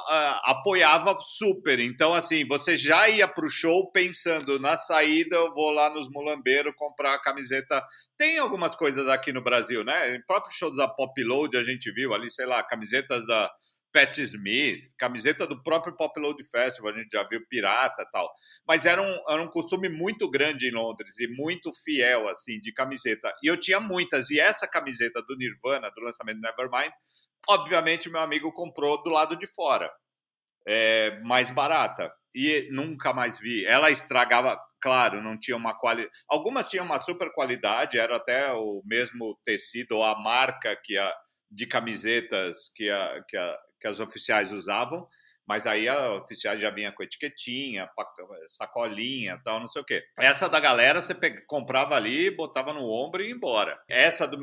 apoiava 0.46 1.18
super. 1.22 1.80
Então, 1.80 2.14
assim, 2.14 2.46
você 2.48 2.78
já 2.78 3.10
ia 3.10 3.28
para 3.28 3.46
o 3.46 3.50
show 3.50 3.92
pensando 3.92 4.60
na 4.60 4.78
saída, 4.78 5.36
eu 5.36 5.54
vou 5.54 5.72
lá 5.72 5.90
nos 5.90 6.10
mulambeiros 6.10 6.74
comprar 6.78 7.16
a 7.16 7.22
camiseta. 7.22 7.84
Tem 8.18 8.38
algumas 8.38 8.76
coisas 8.76 9.08
aqui 9.08 9.34
no 9.34 9.44
Brasil, 9.44 9.84
né? 9.84 10.16
Em 10.16 10.22
próprio 10.26 10.54
show 10.54 10.76
da 10.76 10.88
Pop 10.88 11.24
Load 11.24 11.58
a 11.58 11.64
gente 11.64 11.92
viu 11.92 12.14
ali, 12.14 12.30
sei 12.30 12.46
lá, 12.46 12.62
camisetas 12.64 13.26
da, 13.26 13.50
Pat 13.92 14.18
Smith, 14.20 14.96
camiseta 14.98 15.48
do 15.48 15.62
próprio 15.64 15.96
Pop 15.96 16.18
Load 16.20 16.44
Festival, 16.44 16.94
a 16.94 16.98
gente 16.98 17.10
já 17.12 17.24
viu 17.24 17.46
Pirata 17.48 18.06
tal. 18.12 18.30
Mas 18.68 18.86
era 18.86 19.02
um, 19.02 19.24
era 19.28 19.42
um 19.42 19.48
costume 19.48 19.90
muito 19.90 20.30
grande 20.30 20.68
em 20.68 20.72
Londres 20.72 21.18
e 21.20 21.28
muito 21.28 21.72
fiel, 21.84 22.28
assim, 22.28 22.60
de 22.60 22.72
camiseta. 22.72 23.34
E 23.44 23.48
eu 23.48 23.58
tinha 23.58 23.80
muitas. 23.80 24.30
E 24.30 24.40
essa 24.40 24.68
camiseta 24.68 25.22
do 25.24 25.36
Nirvana, 25.36 25.90
do 25.90 26.02
lançamento 26.02 26.40
Nevermind, 26.40 26.92
obviamente 27.48 28.10
meu 28.10 28.22
amigo 28.22 28.52
comprou 28.52 29.02
do 29.02 29.10
lado 29.10 29.36
de 29.36 29.48
fora, 29.48 29.92
é, 30.68 31.20
mais 31.22 31.50
barata. 31.50 32.14
E 32.34 32.70
nunca 32.72 33.12
mais 33.12 33.40
vi. 33.40 33.66
Ela 33.66 33.90
estragava, 33.90 34.60
claro, 34.80 35.22
não 35.22 35.38
tinha 35.38 35.58
uma 35.58 35.74
qualidade. 35.78 36.14
Algumas 36.28 36.70
tinham 36.70 36.86
uma 36.86 37.00
super 37.00 37.32
qualidade, 37.34 37.98
era 37.98 38.16
até 38.18 38.54
o 38.54 38.84
mesmo 38.86 39.36
tecido 39.44 39.94
ou 39.94 40.04
a 40.04 40.20
marca 40.20 40.76
que 40.76 40.96
a, 40.96 41.12
de 41.50 41.66
camisetas 41.66 42.72
que, 42.76 42.88
a, 42.90 43.24
que, 43.28 43.36
a, 43.36 43.58
que 43.80 43.88
as 43.88 44.00
oficiais 44.00 44.52
usavam, 44.54 45.08
mas 45.50 45.66
aí 45.66 45.90
a 45.90 46.14
oficial 46.14 46.56
já 46.60 46.70
vinha 46.70 46.92
com 46.92 47.02
etiquetinha, 47.02 47.90
sacolinha, 48.48 49.42
tal, 49.44 49.60
não 49.60 49.68
sei 49.68 49.82
o 49.82 49.86
quê. 49.86 50.04
Essa 50.20 50.48
da 50.48 50.60
galera 50.60 51.02
você 51.02 51.16
comprava 51.48 51.96
ali, 51.96 52.30
botava 52.30 52.72
no 52.72 52.84
ombro 52.84 53.24
e 53.24 53.30
ia 53.30 53.34
embora. 53.34 53.82
Essa 53.90 54.28
do, 54.28 54.40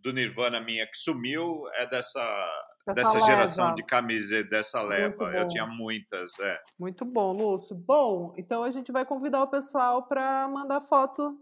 do 0.00 0.12
Nirvana 0.12 0.60
minha 0.60 0.88
que 0.88 0.96
sumiu 0.96 1.62
é 1.74 1.86
dessa 1.86 2.64
dessa 2.92 3.20
geração 3.20 3.74
de 3.76 3.84
camiseta, 3.84 4.50
dessa 4.50 4.82
leva. 4.82 5.32
Eu 5.32 5.46
tinha 5.46 5.66
muitas, 5.66 6.36
é. 6.40 6.60
Muito 6.78 7.04
bom, 7.04 7.32
Lúcio. 7.32 7.76
Bom, 7.76 8.34
então 8.36 8.64
a 8.64 8.70
gente 8.70 8.90
vai 8.90 9.06
convidar 9.06 9.42
o 9.42 9.48
pessoal 9.48 10.08
para 10.08 10.48
mandar 10.48 10.80
foto 10.80 11.38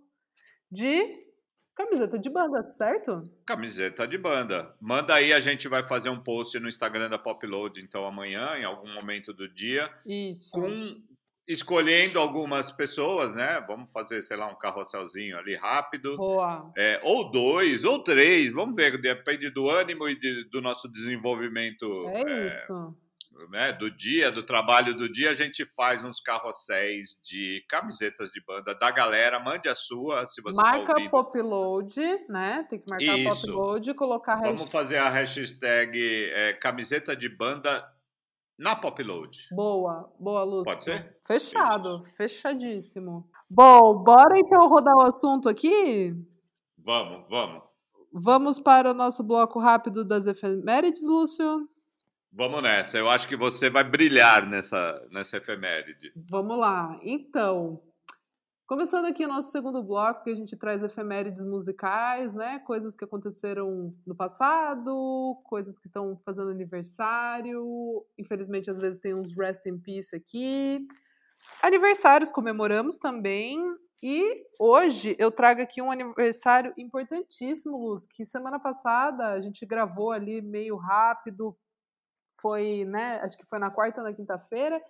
de 0.70 1.31
Camiseta 1.74 2.18
de 2.18 2.28
banda, 2.28 2.62
certo? 2.62 3.22
Camiseta 3.46 4.06
de 4.06 4.18
banda. 4.18 4.74
Manda 4.80 5.14
aí, 5.14 5.32
a 5.32 5.40
gente 5.40 5.68
vai 5.68 5.82
fazer 5.82 6.10
um 6.10 6.22
post 6.22 6.58
no 6.60 6.68
Instagram 6.68 7.08
da 7.08 7.18
Popload, 7.18 7.80
então 7.80 8.04
amanhã, 8.04 8.58
em 8.58 8.64
algum 8.64 8.92
momento 8.92 9.32
do 9.32 9.48
dia. 9.48 9.90
Isso. 10.06 10.50
Com 10.50 11.00
escolhendo 11.48 12.18
algumas 12.18 12.70
pessoas, 12.70 13.34
né? 13.34 13.64
Vamos 13.66 13.90
fazer, 13.90 14.22
sei 14.22 14.36
lá, 14.36 14.48
um 14.48 14.58
carrosselzinho 14.58 15.36
ali 15.36 15.54
rápido. 15.54 16.16
Boa. 16.16 16.72
É, 16.76 17.00
ou 17.02 17.30
dois, 17.30 17.84
ou 17.84 18.02
três, 18.02 18.52
vamos 18.52 18.76
ver, 18.76 19.00
depende 19.00 19.50
do 19.50 19.68
ânimo 19.68 20.08
e 20.08 20.18
de, 20.18 20.48
do 20.50 20.60
nosso 20.60 20.88
desenvolvimento. 20.88 21.86
É, 22.08 22.22
é 22.22 22.64
isso 22.64 22.96
né, 23.50 23.72
do 23.72 23.90
dia, 23.90 24.30
do 24.30 24.42
trabalho 24.42 24.96
do 24.96 25.10
dia, 25.10 25.30
a 25.30 25.34
gente 25.34 25.64
faz 25.64 26.04
uns 26.04 26.20
carrosséis 26.20 27.20
de 27.22 27.64
camisetas 27.68 28.30
de 28.30 28.42
banda 28.44 28.74
da 28.74 28.90
galera. 28.90 29.38
Mande 29.40 29.68
a 29.68 29.74
sua, 29.74 30.26
se 30.26 30.42
você 30.42 30.56
tá 30.56 30.62
Marca 30.62 30.94
tá 30.94 31.10
Popload, 31.10 31.94
né? 32.28 32.66
Tem 32.68 32.78
que 32.78 32.88
marcar 32.88 33.18
Isso. 33.18 33.46
Popload 33.46 33.90
e 33.90 33.94
colocar 33.94 34.34
hashtag... 34.36 34.56
Vamos 34.56 34.72
fazer 34.72 34.98
a 34.98 35.08
hashtag 35.08 36.30
é, 36.34 36.52
camiseta 36.54 37.16
de 37.16 37.28
banda 37.28 37.86
na 38.58 38.76
Popload. 38.76 39.48
Boa, 39.50 40.12
boa, 40.18 40.44
Lúcio. 40.44 40.64
Pode 40.64 40.84
ser? 40.84 41.16
Fechado, 41.26 42.02
Isso. 42.04 42.16
fechadíssimo. 42.16 43.28
Bom, 43.48 44.02
bora 44.02 44.38
então 44.38 44.68
rodar 44.68 44.94
o 44.96 45.02
assunto 45.02 45.48
aqui? 45.48 46.14
Vamos, 46.78 47.26
vamos. 47.28 47.62
Vamos 48.12 48.60
para 48.60 48.90
o 48.90 48.94
nosso 48.94 49.22
bloco 49.22 49.58
rápido 49.58 50.04
das 50.04 50.26
efemérides, 50.26 51.02
Lúcio? 51.02 51.68
Vamos 52.34 52.62
nessa. 52.62 52.96
Eu 52.96 53.10
acho 53.10 53.28
que 53.28 53.36
você 53.36 53.68
vai 53.68 53.84
brilhar 53.84 54.48
nessa, 54.48 55.06
nessa 55.10 55.36
efeméride. 55.36 56.12
Vamos 56.30 56.58
lá. 56.58 56.98
Então, 57.02 57.82
começando 58.66 59.04
aqui 59.04 59.26
o 59.26 59.28
nosso 59.28 59.50
segundo 59.50 59.82
bloco, 59.82 60.24
que 60.24 60.30
a 60.30 60.34
gente 60.34 60.56
traz 60.56 60.82
efemérides 60.82 61.44
musicais, 61.44 62.34
né? 62.34 62.58
Coisas 62.60 62.96
que 62.96 63.04
aconteceram 63.04 63.94
no 64.06 64.16
passado, 64.16 65.42
coisas 65.44 65.78
que 65.78 65.88
estão 65.88 66.16
fazendo 66.24 66.50
aniversário. 66.50 68.02
Infelizmente, 68.18 68.70
às 68.70 68.78
vezes 68.78 68.98
tem 68.98 69.14
uns 69.14 69.36
rest 69.36 69.66
in 69.66 69.78
peace 69.78 70.16
aqui. 70.16 70.86
Aniversários 71.62 72.32
comemoramos 72.32 72.96
também. 72.96 73.60
E 74.02 74.46
hoje 74.58 75.14
eu 75.18 75.30
trago 75.30 75.60
aqui 75.60 75.80
um 75.82 75.90
aniversário 75.90 76.72
importantíssimo, 76.76 77.76
Luz, 77.76 78.06
que 78.06 78.24
semana 78.24 78.58
passada 78.58 79.28
a 79.28 79.40
gente 79.40 79.64
gravou 79.64 80.10
ali 80.10 80.42
meio 80.42 80.76
rápido, 80.76 81.56
foi, 82.40 82.84
né, 82.84 83.20
acho 83.22 83.36
que 83.36 83.46
foi 83.46 83.58
na 83.58 83.70
quarta 83.70 84.00
ou 84.00 84.06
na 84.06 84.14
quinta-feira, 84.14 84.80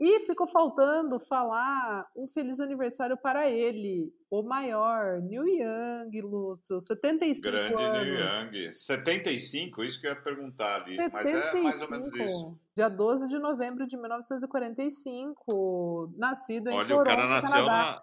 e 0.00 0.20
ficou 0.20 0.46
faltando 0.48 1.20
falar 1.20 2.06
um 2.16 2.26
feliz 2.26 2.58
aniversário 2.58 3.16
para 3.16 3.48
ele, 3.48 4.12
o 4.28 4.42
maior, 4.42 5.20
Neil 5.20 5.46
Young, 5.46 6.20
Lúcio, 6.22 6.80
75 6.80 7.40
Grande 7.40 7.80
anos. 7.80 8.02
Neil 8.02 8.18
Young. 8.18 8.72
75, 8.72 9.84
isso 9.84 10.00
que 10.00 10.08
eu 10.08 10.10
ia 10.10 10.20
perguntar 10.20 10.82
ali, 10.82 10.96
75, 10.96 11.12
mas 11.12 11.26
é 11.26 11.54
mais 11.62 11.80
ou 11.82 11.90
menos 11.90 12.12
isso. 12.16 12.58
Dia 12.74 12.88
12 12.88 13.28
de 13.28 13.38
novembro 13.38 13.86
de 13.86 13.96
1945, 13.96 16.12
nascido 16.16 16.68
em 16.68 16.74
Olha, 16.74 16.88
Toronto, 16.88 17.02
o 17.02 17.04
cara 17.04 17.28
nasceu 17.28 17.64
Canadá. 17.64 17.72
na 17.72 18.02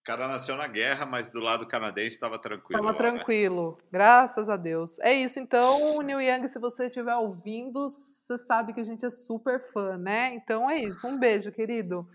o 0.00 0.02
cara 0.02 0.26
nasceu 0.26 0.56
na 0.56 0.66
guerra, 0.66 1.04
mas 1.04 1.28
do 1.28 1.40
lado 1.40 1.66
canadense 1.66 2.14
estava 2.14 2.38
tranquilo. 2.38 2.80
Estava 2.80 2.92
né? 2.92 2.98
tranquilo, 2.98 3.76
né? 3.78 3.88
graças 3.92 4.48
a 4.48 4.56
Deus. 4.56 4.98
É 5.00 5.12
isso, 5.12 5.38
então, 5.38 6.00
Neil 6.00 6.22
Young, 6.22 6.48
se 6.48 6.58
você 6.58 6.86
estiver 6.86 7.14
ouvindo, 7.16 7.88
você 7.90 8.38
sabe 8.38 8.72
que 8.72 8.80
a 8.80 8.84
gente 8.84 9.04
é 9.04 9.10
super 9.10 9.60
fã, 9.60 9.98
né? 9.98 10.34
Então 10.34 10.70
é 10.70 10.78
isso, 10.78 11.06
um 11.06 11.18
beijo, 11.18 11.52
querido. 11.52 12.08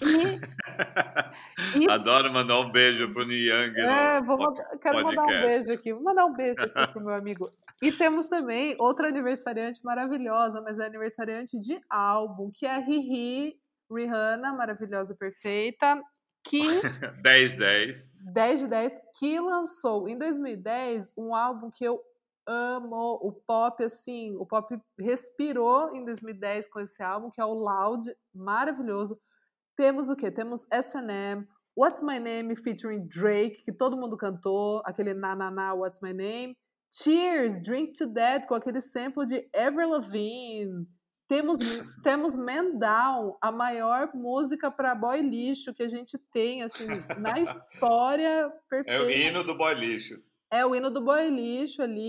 E, 0.00 1.80
e... 1.80 1.86
Adoro 1.90 2.32
mandar 2.32 2.60
um 2.60 2.70
beijo 2.70 3.12
pro 3.12 3.26
Neil 3.26 3.66
Young. 3.66 3.78
É, 3.78 4.22
vou 4.22 4.38
quero 4.80 5.04
mandar 5.04 5.24
um 5.24 5.26
beijo 5.26 5.72
aqui. 5.72 5.92
Vou 5.92 6.02
mandar 6.02 6.24
um 6.24 6.32
beijo 6.32 6.62
aqui 6.62 6.92
pro 6.92 7.04
meu 7.04 7.14
amigo. 7.14 7.50
E 7.82 7.92
temos 7.92 8.24
também 8.24 8.74
outra 8.78 9.08
aniversariante 9.08 9.84
maravilhosa, 9.84 10.62
mas 10.62 10.78
é 10.78 10.86
aniversariante 10.86 11.60
de 11.60 11.78
álbum, 11.90 12.50
que 12.50 12.64
é 12.64 12.74
a 12.74 12.78
Riri 12.78 13.54
Rihanna, 13.90 14.54
maravilhosa, 14.54 15.14
perfeita 15.14 16.02
que 16.48 16.62
10 17.22 17.52
10 17.54 18.10
10 18.32 18.60
de 18.60 18.68
10 18.68 19.00
que 19.18 19.38
lançou 19.38 20.08
em 20.08 20.18
2010 20.18 21.12
um 21.16 21.34
álbum 21.34 21.70
que 21.70 21.84
eu 21.84 22.00
amo, 22.46 23.18
o 23.22 23.32
pop 23.32 23.84
assim, 23.84 24.34
o 24.36 24.46
pop 24.46 24.74
respirou 24.98 25.94
em 25.94 26.04
2010 26.04 26.68
com 26.68 26.80
esse 26.80 27.02
álbum 27.02 27.30
que 27.30 27.40
é 27.40 27.44
o 27.44 27.52
Loud, 27.52 28.10
maravilhoso. 28.34 29.20
Temos 29.76 30.08
o 30.08 30.16
que? 30.16 30.30
Temos 30.30 30.66
S&M, 30.72 31.46
What's 31.76 32.02
My 32.02 32.18
Name 32.18 32.56
featuring 32.56 33.06
Drake, 33.06 33.62
que 33.64 33.72
todo 33.72 33.98
mundo 33.98 34.16
cantou, 34.16 34.82
aquele 34.84 35.12
na 35.12 35.36
na 35.36 35.50
na 35.50 35.74
What's 35.74 36.00
My 36.00 36.14
Name. 36.14 36.56
Cheers, 36.90 37.62
Drink 37.62 37.92
to 37.98 38.06
Death 38.06 38.46
com 38.46 38.54
aquele 38.54 38.80
sample 38.80 39.26
de 39.26 39.46
Avril 39.54 39.90
Lavigne. 39.90 40.86
Temos, 41.28 41.58
temos 42.02 42.34
Man 42.34 42.78
Down, 42.78 43.36
a 43.38 43.52
maior 43.52 44.10
música 44.14 44.70
para 44.70 44.94
boy 44.94 45.20
lixo 45.20 45.74
que 45.74 45.82
a 45.82 45.88
gente 45.88 46.16
tem, 46.32 46.62
assim, 46.62 46.86
na 47.18 47.38
história 47.38 48.50
perfeita. 48.68 48.90
É 48.90 49.06
o 49.06 49.10
hino 49.10 49.44
do 49.44 49.54
boy 49.54 49.74
lixo. 49.74 50.22
É 50.50 50.64
o 50.64 50.74
hino 50.74 50.90
do 50.90 51.04
boy 51.04 51.28
lixo 51.28 51.82
ali. 51.82 52.08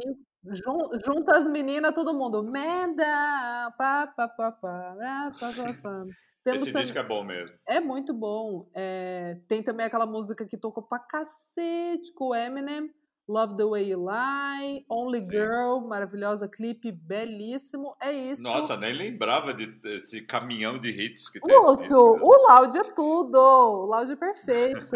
Junta 1.05 1.35
as 1.35 1.45
meninas, 1.45 1.93
todo 1.93 2.13
mundo. 2.13 2.41
Man 2.41 2.95
Down, 2.95 3.73
pá, 3.77 4.07
pá, 4.07 4.27
pá, 4.29 4.51
pá, 4.51 4.51
pá, 4.53 5.31
pá, 5.37 5.73
pá. 5.83 6.05
Temos 6.41 6.61
Esse 6.61 6.71
também... 6.71 6.83
disco 6.83 6.97
é 6.97 7.03
bom 7.03 7.23
mesmo. 7.25 7.57
É 7.67 7.81
muito 7.81 8.13
bom. 8.13 8.69
É... 8.73 9.37
Tem 9.49 9.61
também 9.61 9.85
aquela 9.85 10.05
música 10.05 10.47
que 10.47 10.57
tocou 10.57 10.83
pra 10.83 10.97
cacete 10.97 12.13
com 12.15 12.29
o 12.29 12.35
Eminem. 12.35 12.89
Love 13.29 13.55
the 13.57 13.63
Way 13.63 13.91
You 13.91 14.03
Lie, 14.03 14.83
Only 14.89 15.21
Sim. 15.21 15.33
Girl, 15.33 15.81
maravilhosa 15.87 16.47
clipe, 16.47 16.91
belíssimo. 16.91 17.95
É 18.01 18.11
isso. 18.11 18.41
Nossa, 18.41 18.75
nem 18.75 18.91
lembrava 18.91 19.53
desse 19.53 20.23
caminhão 20.23 20.79
de 20.79 20.89
hits 20.89 21.29
que 21.29 21.39
tem. 21.39 21.55
Lúcio, 21.55 21.95
o 21.95 22.47
Loud 22.49 22.75
é 22.75 22.83
tudo. 22.85 23.37
O 23.37 23.85
Loud 23.85 24.11
é 24.11 24.15
perfeito. 24.15 24.95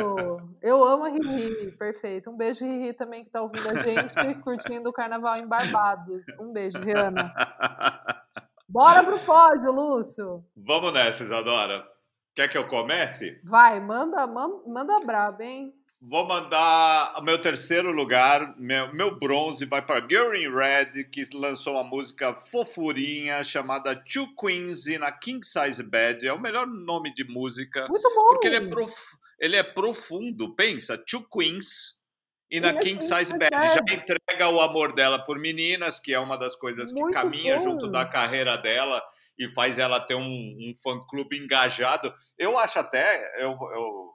Eu 0.64 0.84
amo 0.84 1.06
a 1.06 1.10
Riri, 1.10 1.74
perfeito. 1.78 2.32
Um 2.32 2.36
beijo, 2.36 2.66
Riri, 2.66 2.94
também 2.94 3.24
que 3.24 3.30
tá 3.30 3.40
ouvindo 3.40 3.70
a 3.70 3.84
gente, 3.84 4.14
curtindo 4.42 4.90
o 4.90 4.94
carnaval 4.94 5.38
em 5.38 5.46
Barbados. 5.46 6.26
Um 6.40 6.52
beijo, 6.52 6.80
Rihanna. 6.80 7.32
Bora 8.68 9.04
pro 9.04 9.20
pódio, 9.20 9.72
Lúcio. 9.72 10.44
Vamos 10.58 10.92
nessa, 10.92 11.22
Isadora. 11.22 11.88
Quer 12.34 12.48
que 12.48 12.58
eu 12.58 12.66
comece? 12.66 13.40
Vai, 13.44 13.80
manda, 13.80 14.26
manda, 14.26 14.64
manda 14.66 15.00
brabo, 15.06 15.44
hein? 15.44 15.72
Vou 16.06 16.28
mandar 16.28 17.16
o 17.18 17.22
meu 17.22 17.40
terceiro 17.40 17.90
lugar, 17.90 18.58
meu, 18.58 18.94
meu 18.94 19.18
bronze 19.18 19.64
vai 19.64 19.82
para 19.82 20.06
Girl 20.06 20.36
in 20.36 20.54
Red, 20.54 21.06
que 21.06 21.26
lançou 21.34 21.76
uma 21.76 21.84
música 21.86 22.34
fofurinha 22.34 23.42
chamada 23.42 23.96
Two 23.96 24.36
Queens 24.36 24.86
in 24.88 25.02
a 25.02 25.14
King 25.14 25.40
Size 25.46 25.82
Bed. 25.82 26.28
É 26.28 26.34
o 26.34 26.42
melhor 26.42 26.68
nome 26.68 27.14
de 27.14 27.24
música. 27.24 27.88
Muito 27.88 28.14
bom! 28.14 28.30
Porque 28.32 28.48
ele 28.48 28.58
é, 28.58 28.68
prof, 28.68 28.94
ele 29.40 29.56
é 29.56 29.64
profundo. 29.64 30.54
Pensa, 30.54 30.98
Two 30.98 31.26
Queens 31.30 32.02
in 32.52 32.66
a 32.66 32.72
é 32.72 32.80
King 32.80 33.02
Size 33.02 33.38
Bed. 33.38 33.52
Já 33.54 33.96
entrega 33.96 34.50
o 34.50 34.60
amor 34.60 34.92
dela 34.92 35.24
por 35.24 35.40
meninas, 35.40 36.00
que 36.00 36.14
é 36.14 36.20
uma 36.20 36.36
das 36.38 36.54
coisas 36.54 36.92
que 36.92 37.00
Muito 37.00 37.14
caminha 37.14 37.56
bom. 37.56 37.64
junto 37.64 37.88
da 37.88 38.06
carreira 38.06 38.58
dela 38.58 39.02
e 39.40 39.48
faz 39.48 39.80
ela 39.80 40.02
ter 40.02 40.16
um, 40.16 40.20
um 40.22 40.74
fã-clube 40.84 41.38
engajado. 41.38 42.14
Eu 42.38 42.58
acho 42.58 42.78
até... 42.78 43.42
eu, 43.42 43.52
eu 43.74 44.13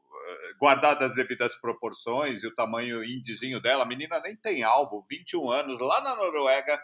guardadas 0.60 1.10
as 1.10 1.16
devidas 1.16 1.56
proporções 1.60 2.42
e 2.42 2.46
o 2.46 2.54
tamanho 2.54 3.04
indizinho 3.04 3.60
dela, 3.60 3.84
a 3.84 3.86
menina 3.86 4.20
nem 4.20 4.36
tem 4.36 4.62
álbum, 4.62 5.04
21 5.10 5.50
anos, 5.50 5.78
lá 5.80 6.00
na 6.00 6.16
Noruega, 6.16 6.80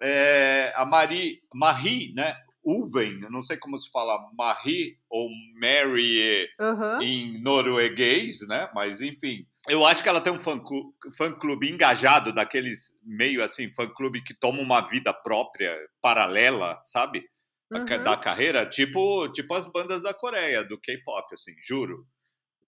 é, 0.00 0.72
a 0.76 0.84
Marie, 0.84 1.40
Marie, 1.54 2.12
né? 2.14 2.36
Uven, 2.64 3.20
não 3.30 3.44
sei 3.44 3.56
como 3.56 3.78
se 3.78 3.88
fala 3.92 4.18
Marie 4.36 4.98
ou 5.08 5.28
Mary 5.60 6.48
Aham. 6.58 7.00
em 7.00 7.40
norueguês, 7.40 8.40
né? 8.48 8.68
Mas 8.74 9.00
enfim, 9.00 9.46
eu 9.68 9.86
acho 9.86 10.02
que 10.02 10.08
ela 10.08 10.20
tem 10.20 10.32
um 10.32 10.40
fã-clube 10.40 10.92
fã 11.16 11.30
-clube 11.30 11.70
engajado, 11.70 12.32
daqueles 12.32 12.98
meio 13.04 13.42
assim, 13.42 13.72
fã-clube 13.72 14.22
que 14.22 14.34
toma 14.34 14.60
uma 14.60 14.80
vida 14.80 15.12
própria, 15.12 15.76
paralela, 16.02 16.80
sabe? 16.84 17.24
Uhum. 17.72 17.84
Da 17.84 18.16
carreira, 18.16 18.64
tipo, 18.64 19.28
tipo 19.30 19.52
as 19.54 19.70
bandas 19.70 20.02
da 20.02 20.14
Coreia, 20.14 20.64
do 20.64 20.78
K-pop, 20.78 21.34
assim, 21.34 21.52
juro. 21.60 22.06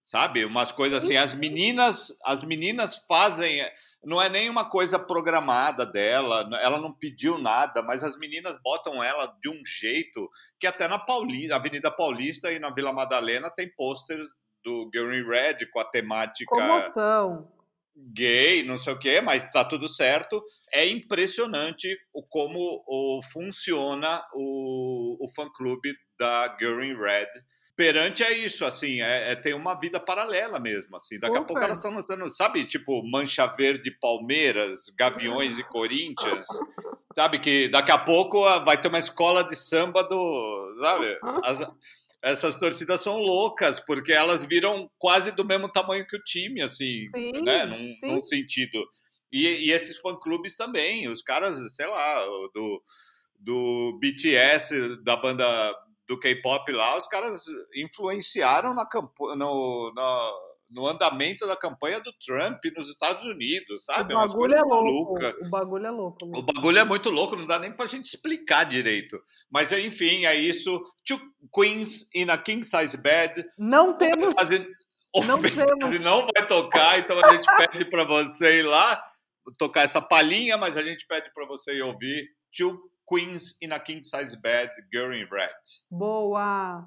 Sabe? 0.00 0.44
Umas 0.44 0.72
coisas 0.72 1.02
assim, 1.02 1.16
as 1.16 1.34
meninas, 1.34 2.08
as 2.24 2.42
meninas 2.42 3.04
fazem, 3.08 3.60
não 4.02 4.22
é 4.22 4.28
nem 4.28 4.48
uma 4.48 4.68
coisa 4.68 4.98
programada 4.98 5.84
dela, 5.84 6.48
ela 6.62 6.80
não 6.80 6.92
pediu 6.92 7.36
nada, 7.36 7.82
mas 7.82 8.02
as 8.02 8.16
meninas 8.16 8.56
botam 8.62 9.02
ela 9.02 9.26
de 9.42 9.50
um 9.50 9.60
jeito 9.66 10.30
que 10.58 10.66
até 10.66 10.88
na 10.88 10.98
Paulista, 10.98 11.56
Avenida 11.56 11.90
Paulista 11.90 12.52
e 12.52 12.58
na 12.58 12.70
Vila 12.70 12.92
Madalena 12.92 13.50
tem 13.50 13.68
pôsteres 13.74 14.26
do 14.64 14.88
Girl 14.92 15.12
in 15.12 15.24
Red 15.24 15.66
com 15.72 15.80
a 15.80 15.84
temática 15.84 16.54
Comoção. 16.54 17.50
gay, 18.14 18.62
não 18.62 18.78
sei 18.78 18.92
o 18.92 18.98
quê, 18.98 19.20
mas 19.20 19.50
tá 19.50 19.64
tudo 19.64 19.88
certo. 19.88 20.42
É 20.72 20.86
impressionante 20.86 21.88
o 22.12 22.22
como 22.22 22.58
o, 22.86 23.20
funciona 23.32 24.22
o, 24.34 25.24
o 25.24 25.28
fã-clube 25.34 25.94
da 26.18 26.56
Girl 26.58 26.82
in 26.82 26.96
Red. 26.96 27.28
Perante 27.78 28.24
é 28.24 28.36
isso, 28.36 28.64
assim, 28.64 29.00
é, 29.00 29.30
é 29.30 29.36
tem 29.36 29.54
uma 29.54 29.78
vida 29.78 30.00
paralela 30.00 30.58
mesmo, 30.58 30.96
assim. 30.96 31.16
Daqui 31.16 31.36
a 31.36 31.42
Super. 31.42 31.46
pouco 31.46 31.62
elas 31.62 31.76
estão 31.76 31.92
lançando, 31.92 32.28
sabe, 32.28 32.64
tipo 32.64 33.08
Mancha 33.08 33.46
Verde 33.46 33.88
Palmeiras, 33.92 34.86
Gaviões 34.98 35.60
e 35.60 35.62
Corinthians, 35.62 36.48
sabe, 37.14 37.38
que 37.38 37.68
daqui 37.68 37.92
a 37.92 37.98
pouco 37.98 38.44
ah, 38.44 38.58
vai 38.58 38.80
ter 38.80 38.88
uma 38.88 38.98
escola 38.98 39.44
de 39.44 39.54
samba 39.54 40.02
do, 40.02 40.72
sabe, 40.80 41.18
As- 41.44 41.72
essas 42.20 42.56
torcidas 42.56 43.00
são 43.00 43.16
loucas, 43.18 43.78
porque 43.78 44.10
elas 44.10 44.42
viram 44.42 44.90
quase 44.98 45.30
do 45.30 45.44
mesmo 45.44 45.70
tamanho 45.70 46.04
que 46.04 46.16
o 46.16 46.24
time, 46.24 46.60
assim, 46.60 47.08
Sim, 47.14 47.30
né? 47.44 47.64
Num, 47.64 47.92
num 48.02 48.20
sentido. 48.20 48.84
E, 49.30 49.46
e 49.68 49.70
esses 49.70 49.98
fã-clubes 50.00 50.56
também, 50.56 51.08
os 51.08 51.22
caras, 51.22 51.56
sei 51.76 51.86
lá, 51.86 52.24
do, 52.52 52.82
do 53.38 53.98
BTS, 54.00 55.00
da 55.04 55.14
banda 55.14 55.46
do 56.08 56.18
K-pop 56.18 56.72
lá, 56.72 56.96
os 56.96 57.06
caras 57.06 57.44
influenciaram 57.74 58.74
na 58.74 58.88
no, 59.36 59.92
na- 59.94 60.32
no 60.70 60.86
andamento 60.86 61.46
da 61.46 61.56
campanha 61.56 61.98
do 62.00 62.12
Trump 62.24 62.62
nos 62.76 62.90
Estados 62.90 63.24
Unidos, 63.24 63.84
sabe? 63.86 64.12
o 64.12 64.18
Umas 64.18 64.32
bagulho 64.32 64.54
é 64.54 64.60
louco. 64.62 65.14
malucas. 65.14 65.46
O 65.46 65.50
bagulho 65.50 65.86
é 65.86 65.90
louco. 65.90 66.18
O 66.26 66.28
Lu. 66.28 66.42
bagulho 66.42 66.78
é 66.78 66.84
muito 66.84 67.08
louco, 67.08 67.36
não 67.36 67.46
dá 67.46 67.58
nem 67.58 67.72
pra 67.72 67.86
gente 67.86 68.04
explicar 68.04 68.64
direito. 68.64 69.18
Mas 69.50 69.72
enfim, 69.72 70.26
é 70.26 70.34
isso. 70.34 70.78
Two 71.06 71.18
Queens 71.54 72.14
in 72.14 72.28
a 72.28 72.36
King 72.36 72.62
Size 72.66 73.00
Bed. 73.00 73.42
Não 73.58 73.96
temos. 73.96 74.34
Fazendo... 74.34 74.68
O 75.14 75.24
Não 75.24 75.40
temos. 75.40 76.00
não 76.00 76.26
vai 76.34 76.46
tocar, 76.46 76.98
então 76.98 77.18
a 77.18 77.32
gente 77.32 77.46
pede 77.56 77.86
pra 77.86 78.04
você 78.04 78.58
ir 78.58 78.62
lá 78.64 79.02
tocar 79.58 79.80
essa 79.84 80.02
palhinha, 80.02 80.58
mas 80.58 80.76
a 80.76 80.82
gente 80.82 81.06
pede 81.06 81.32
pra 81.32 81.46
você 81.46 81.76
ir 81.78 81.82
ouvir 81.82 82.28
Two 82.54 82.78
Queens 83.08 83.56
in 83.62 83.72
a 83.72 83.80
King 83.80 84.02
Size 84.02 84.36
Bed, 84.36 84.70
Girl 84.92 85.14
in 85.14 85.24
Red. 85.30 85.62
Boa! 85.90 86.86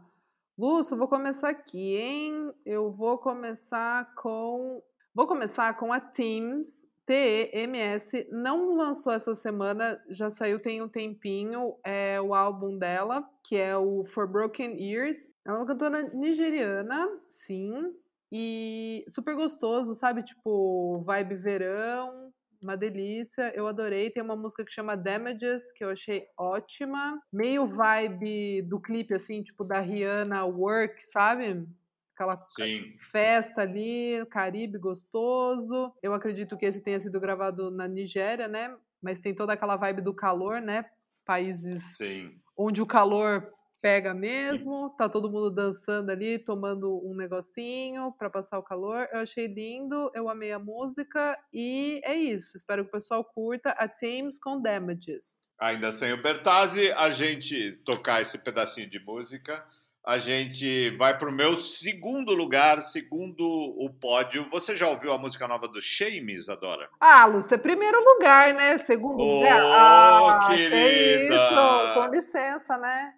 Lúcio, 0.58 0.96
vou 0.96 1.08
começar 1.08 1.50
aqui, 1.50 1.96
hein? 1.96 2.54
Eu 2.64 2.92
vou 2.92 3.18
começar 3.18 4.14
com. 4.14 4.84
Vou 5.16 5.26
começar 5.26 5.76
com 5.78 5.92
a 5.92 6.00
Teams, 6.00 6.86
T-E-M-S. 7.08 8.28
Não 8.32 8.76
lançou 8.76 9.12
essa 9.12 9.34
semana, 9.34 10.00
já 10.10 10.30
saiu 10.30 10.60
tem 10.60 10.82
um 10.82 10.88
tempinho. 10.88 11.76
É 11.84 12.22
o 12.22 12.36
álbum 12.36 12.78
dela, 12.78 13.28
que 13.44 13.56
é 13.56 13.76
o 13.76 14.06
For 14.06 14.28
Broken 14.28 14.80
Ears. 14.80 15.18
É 15.44 15.52
uma 15.52 15.66
cantora 15.66 16.04
nigeriana, 16.14 17.10
sim. 17.28 17.96
E 18.32 19.04
super 19.10 19.36
gostoso, 19.36 19.96
sabe? 19.96 20.22
Tipo, 20.24 21.02
vibe 21.04 21.36
verão, 21.36 22.32
uma 22.62 22.78
delícia, 22.78 23.52
eu 23.56 23.68
adorei. 23.68 24.10
Tem 24.10 24.22
uma 24.22 24.36
música 24.36 24.64
que 24.64 24.72
chama 24.72 24.96
Damages, 24.96 25.72
que 25.72 25.84
eu 25.84 25.90
achei 25.90 26.28
ótima. 26.38 27.22
Meio 27.32 27.66
vibe 27.66 28.62
do 28.64 28.80
clipe, 28.80 29.14
assim, 29.14 29.44
tipo 29.44 29.64
da 29.64 29.80
Rihanna 29.80 30.46
Work, 30.46 31.08
sabe? 31.08 31.68
Aquela 32.14 32.46
Sim, 32.50 32.96
festa 33.12 33.62
ali, 33.62 34.26
Caribe 34.30 34.78
gostoso. 34.78 35.94
Eu 36.04 36.14
acredito 36.14 36.58
que 36.58 36.66
esse 36.66 36.82
tenha 36.82 37.00
sido 37.00 37.20
gravado 37.20 37.72
na 37.72 37.88
Nigéria, 37.88 38.48
né? 38.48 38.76
Mas 39.02 39.20
tem 39.20 39.34
toda 39.34 39.54
aquela 39.54 39.76
vibe 39.76 40.02
do 40.02 40.14
calor, 40.14 40.62
né? 40.62 40.86
Países 41.26 41.98
sim. 41.98 42.40
onde 42.56 42.82
o 42.82 42.86
calor 42.86 43.52
pega 43.82 44.14
mesmo, 44.14 44.90
tá 44.98 45.10
todo 45.10 45.30
mundo 45.30 45.50
dançando 45.50 46.12
ali, 46.12 46.38
tomando 46.38 47.02
um 47.04 47.16
negocinho 47.16 48.12
pra 48.18 48.30
passar 48.30 48.60
o 48.60 48.64
calor. 48.64 49.08
Eu 49.12 49.22
achei 49.22 49.48
lindo, 49.48 50.12
eu 50.14 50.30
amei 50.30 50.52
a 50.52 50.60
música 50.60 51.38
e 51.52 52.00
é 52.04 52.16
isso. 52.16 52.56
Espero 52.56 52.84
que 52.84 52.90
o 52.90 52.92
pessoal 52.92 53.24
curta 53.24 53.72
a 53.72 53.88
Teams 53.88 54.38
com 54.40 54.62
Damages. 54.62 55.42
Ainda 55.60 55.92
sem 55.92 56.14
o 56.14 56.22
Bertazzi, 56.22 56.92
a 56.92 57.10
gente 57.10 57.74
tocar 57.84 58.22
esse 58.22 58.38
pedacinho 58.38 58.90
de 58.90 59.00
música. 59.00 59.66
A 60.04 60.18
gente 60.18 60.90
vai 60.98 61.16
pro 61.20 61.32
meu 61.32 61.60
segundo 61.60 62.34
lugar, 62.34 62.82
segundo 62.82 63.44
o 63.44 63.88
pódio. 63.88 64.48
Você 64.50 64.76
já 64.76 64.88
ouviu 64.88 65.14
a 65.14 65.18
música 65.18 65.48
nova 65.48 65.68
do 65.68 65.80
Shame, 65.80 66.34
Isadora? 66.34 66.90
Ah, 67.00 67.24
Lúcia, 67.28 67.56
primeiro 67.56 68.04
lugar, 68.04 68.52
né? 68.52 68.80
Segundo 68.80 69.24
lugar. 69.24 69.60
Ah, 69.62 70.40
que 70.48 70.56
querida! 70.58 71.36
isso? 71.36 71.94
Com 71.94 72.08
licença, 72.08 72.78
né? 72.80 73.14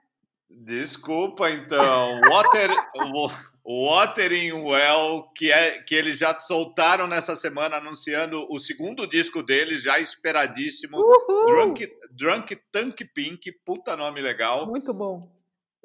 Desculpa, 0.56 1.50
então. 1.50 2.22
Water, 2.30 2.70
Watering 3.66 4.52
Well, 4.54 5.30
que, 5.36 5.52
é, 5.52 5.82
que 5.82 5.96
eles 5.96 6.20
já 6.20 6.38
soltaram 6.40 7.08
nessa 7.08 7.36
semana, 7.36 7.78
anunciando 7.78 8.46
o 8.50 8.60
segundo 8.60 9.08
disco 9.08 9.42
deles, 9.42 9.82
já 9.82 10.00
esperadíssimo. 10.00 10.98
Uhul! 10.98 11.46
Drunk, 11.48 11.88
Drunk 12.12 12.56
Tank 12.72 13.04
Pink, 13.14 13.52
puta 13.66 13.96
nome 13.98 14.22
legal. 14.22 14.68
Muito 14.68 14.94
bom. 14.94 15.32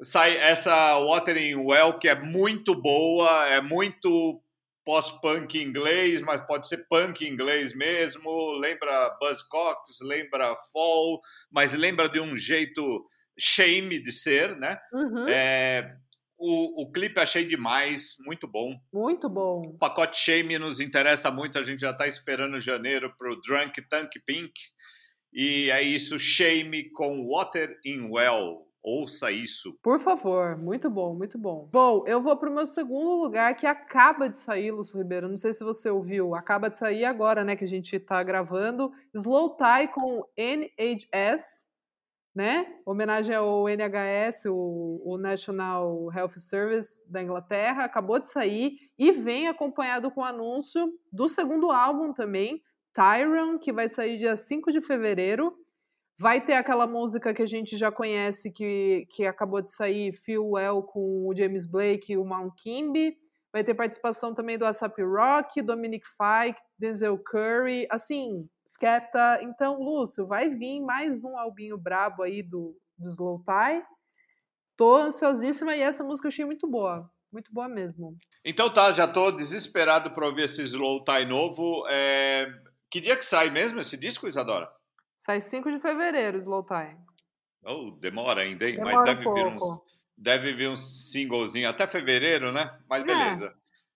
Sai 0.00 0.37
essa 0.37 0.98
Watering 1.00 1.57
Well, 1.57 1.98
que 1.98 2.09
é 2.09 2.14
muito 2.14 2.74
boa, 2.74 3.46
é 3.48 3.61
muito 3.61 4.40
pós-punk 4.85 5.61
inglês, 5.61 6.20
mas 6.22 6.46
pode 6.46 6.66
ser 6.66 6.87
punk 6.88 7.26
inglês 7.26 7.74
mesmo. 7.74 8.52
Lembra 8.57 9.16
Buzzcocks, 9.20 10.00
lembra 10.02 10.57
Fall, 10.72 11.20
mas 11.50 11.72
lembra 11.72 12.09
de 12.09 12.20
um 12.20 12.35
jeito 12.35 13.04
shame 13.38 14.03
de 14.03 14.12
ser, 14.12 14.57
né? 14.57 14.79
Uhum. 14.92 15.29
É, 15.29 15.96
o, 16.38 16.83
o 16.83 16.92
clipe 16.92 17.18
achei 17.18 17.44
demais, 17.44 18.14
muito 18.24 18.46
bom. 18.46 18.79
Muito 18.92 19.29
bom. 19.29 19.62
O 19.62 19.79
pacote 19.79 20.16
Shame 20.16 20.59
nos 20.59 20.81
interessa 20.81 21.31
muito, 21.31 21.59
a 21.59 21.64
gente 21.64 21.81
já 21.81 21.90
está 21.90 22.07
esperando 22.07 22.61
janeiro 22.61 23.12
para 23.18 23.33
o 23.33 23.40
Drunk 23.40 23.83
Tank 23.88 24.11
Pink. 24.24 24.53
E 25.33 25.68
é 25.70 25.83
isso, 25.83 26.18
Shame 26.18 26.90
com 26.90 27.27
Water 27.29 27.77
in 27.85 28.09
Well. 28.11 28.68
Ouça 28.81 29.31
isso. 29.31 29.77
Por 29.83 29.98
favor, 29.98 30.57
muito 30.57 30.88
bom, 30.88 31.14
muito 31.14 31.37
bom. 31.37 31.68
Bom, 31.70 32.05
eu 32.07 32.22
vou 32.22 32.37
pro 32.37 32.55
meu 32.55 32.64
segundo 32.64 33.20
lugar 33.20 33.55
que 33.55 33.66
acaba 33.66 34.29
de 34.29 34.37
sair, 34.37 34.70
Lúcio 34.70 34.96
Ribeiro. 34.96 35.29
Não 35.29 35.37
sei 35.37 35.53
se 35.53 35.64
você 35.64 35.90
ouviu, 35.90 36.35
acaba 36.35 36.70
de 36.70 36.79
sair 36.79 37.05
agora, 37.05 37.44
né? 37.44 37.57
Que 37.57 37.64
a 37.64 37.68
gente 37.68 37.98
tá 37.98 38.22
gravando. 38.22 38.90
Slow 39.12 39.57
Tie 39.57 39.88
com 39.88 40.24
NHS, 40.37 41.67
né? 42.38 42.72
Homenagem 42.87 43.35
ao 43.35 43.68
NHS, 43.68 44.44
o, 44.46 45.03
o 45.05 45.18
National 45.18 46.09
Health 46.14 46.37
Service 46.37 47.05
da 47.11 47.20
Inglaterra. 47.20 47.83
Acabou 47.83 48.20
de 48.20 48.31
sair 48.31 48.79
e 48.96 49.11
vem 49.11 49.48
acompanhado 49.48 50.09
com 50.12 50.20
o 50.20 50.24
anúncio 50.24 50.88
do 51.12 51.29
segundo 51.29 51.72
álbum 51.72 52.12
também, 52.12 52.62
Tyron, 52.94 53.59
que 53.59 53.72
vai 53.72 53.88
sair 53.88 54.18
dia 54.18 54.37
5 54.37 54.70
de 54.70 54.81
fevereiro. 54.81 55.53
Vai 56.16 56.40
ter 56.40 56.53
aquela 56.53 56.87
música 56.87 57.35
que 57.35 57.42
a 57.42 57.46
gente 57.46 57.77
já 57.77 57.90
conhece, 57.90 58.53
que, 58.53 59.09
que 59.11 59.27
acabou 59.27 59.61
de 59.61 59.74
sair, 59.74 60.12
Feel 60.12 60.51
Well, 60.51 60.85
com 60.85 61.27
o 61.27 61.35
James 61.37 61.66
Blake 61.66 62.12
e 62.12 62.16
o 62.16 62.24
Mount 62.24 62.55
Kimby. 62.57 63.16
Vai 63.53 63.64
ter 63.64 63.74
participação 63.74 64.33
também 64.33 64.57
do 64.57 64.64
ASAP 64.64 65.03
Rock, 65.03 65.61
Dominic 65.61 66.07
Fike, 66.07 66.61
Denzel 66.79 67.18
Curry, 67.18 67.88
assim, 67.90 68.48
Skepta. 68.72 69.40
Então, 69.42 69.83
Lúcio, 69.83 70.26
vai 70.26 70.48
vir 70.48 70.81
mais 70.81 71.24
um 71.24 71.38
albinho 71.38 71.78
brabo 71.78 72.22
aí 72.22 72.42
do, 72.42 72.76
do 72.96 73.09
Slow 73.09 73.42
Tie. 73.44 73.83
Tô 74.76 74.96
ansiosíssima 74.96 75.74
e 75.74 75.81
essa 75.81 76.04
música 76.04 76.26
eu 76.26 76.31
achei 76.31 76.44
muito 76.44 76.68
boa. 76.68 77.11
Muito 77.33 77.52
boa 77.52 77.68
mesmo. 77.68 78.16
Então 78.44 78.72
tá, 78.72 78.92
já 78.92 79.09
tô 79.09 79.31
desesperado 79.31 80.12
para 80.12 80.26
ouvir 80.26 80.42
esse 80.42 80.62
Slow 80.62 81.02
Tie 81.02 81.24
novo. 81.24 81.85
É... 81.88 82.46
Que 82.90 83.00
dia 83.00 83.16
que 83.16 83.24
sai 83.24 83.50
mesmo 83.50 83.81
esse 83.81 83.96
disco, 83.96 84.28
Isadora? 84.28 84.70
Sai 85.16 85.40
5 85.40 85.70
de 85.70 85.78
fevereiro, 85.78 86.38
Slow 86.38 86.64
Tie. 86.64 86.96
Oh, 87.64 87.90
demora 88.00 88.42
ainda, 88.42 88.68
hein? 88.68 88.76
Demora 88.76 88.96
Mas 88.96 89.04
deve 89.04 89.28
um 89.28 89.35
vir, 89.35 89.46
uns, 89.46 89.81
deve 90.16 90.52
vir 90.52 90.68
um 90.68 90.76
singlezinho 90.76 91.68
até 91.68 91.87
fevereiro, 91.87 92.52
né? 92.52 92.78
Mas 92.88 93.02
É. 93.02 93.07
beleza. 93.07 93.54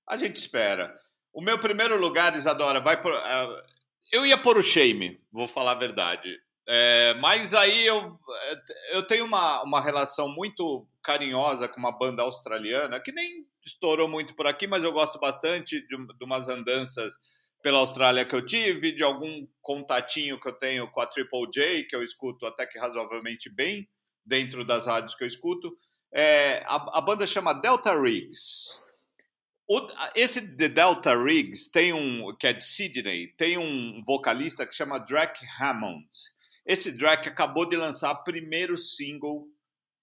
A 0.08 0.16
gente 0.16 0.36
espera. 0.36 0.94
O 1.32 1.40
meu 1.40 1.58
primeiro 1.58 1.98
lugar, 1.98 2.34
Isadora, 2.34 2.80
vai 2.80 3.00
por. 3.00 3.14
ah, 3.14 3.62
eu 4.12 4.26
ia 4.26 4.36
pôr 4.36 4.58
o 4.58 4.62
Shame, 4.62 5.18
vou 5.32 5.48
falar 5.48 5.72
a 5.72 5.78
verdade. 5.78 6.38
É, 6.68 7.14
mas 7.14 7.54
aí 7.54 7.84
eu, 7.86 8.16
eu 8.92 9.02
tenho 9.04 9.24
uma, 9.24 9.62
uma 9.62 9.80
relação 9.80 10.28
muito 10.28 10.86
carinhosa 11.02 11.66
com 11.66 11.80
uma 11.80 11.98
banda 11.98 12.22
australiana, 12.22 13.00
que 13.00 13.10
nem 13.10 13.44
estourou 13.66 14.08
muito 14.08 14.34
por 14.36 14.46
aqui, 14.46 14.66
mas 14.66 14.84
eu 14.84 14.92
gosto 14.92 15.18
bastante 15.18 15.80
de, 15.86 15.96
de 15.96 16.24
umas 16.24 16.48
andanças 16.48 17.14
pela 17.62 17.78
Austrália 17.78 18.24
que 18.24 18.34
eu 18.34 18.44
tive, 18.44 18.92
de 18.92 19.02
algum 19.02 19.46
contatinho 19.60 20.38
que 20.40 20.48
eu 20.48 20.52
tenho 20.52 20.90
com 20.90 21.00
a 21.00 21.06
Triple 21.06 21.48
J, 21.52 21.84
que 21.84 21.94
eu 21.94 22.02
escuto 22.02 22.44
até 22.44 22.66
que 22.66 22.78
razoavelmente 22.78 23.48
bem, 23.48 23.88
dentro 24.24 24.64
das 24.64 24.86
rádios 24.86 25.14
que 25.14 25.24
eu 25.24 25.28
escuto. 25.28 25.72
É, 26.12 26.62
a, 26.66 26.98
a, 26.98 27.00
banda 27.00 27.26
chama 27.26 27.54
Delta 27.54 27.98
Riggs. 27.98 28.84
O, 29.74 29.86
esse 30.14 30.54
The 30.54 30.68
Delta 30.68 31.16
Riggs 31.16 31.72
tem 31.72 31.94
um, 31.94 32.36
que 32.36 32.46
é 32.46 32.52
de 32.52 32.62
Sydney, 32.62 33.28
tem 33.38 33.56
um 33.56 34.02
vocalista 34.04 34.66
que 34.66 34.74
chama 34.74 34.98
Drake 34.98 35.46
Hammond. 35.58 36.06
Esse 36.66 36.92
Drake 36.92 37.26
acabou 37.26 37.66
de 37.66 37.74
lançar 37.74 38.12
o 38.12 38.22
primeiro 38.22 38.76
single 38.76 39.46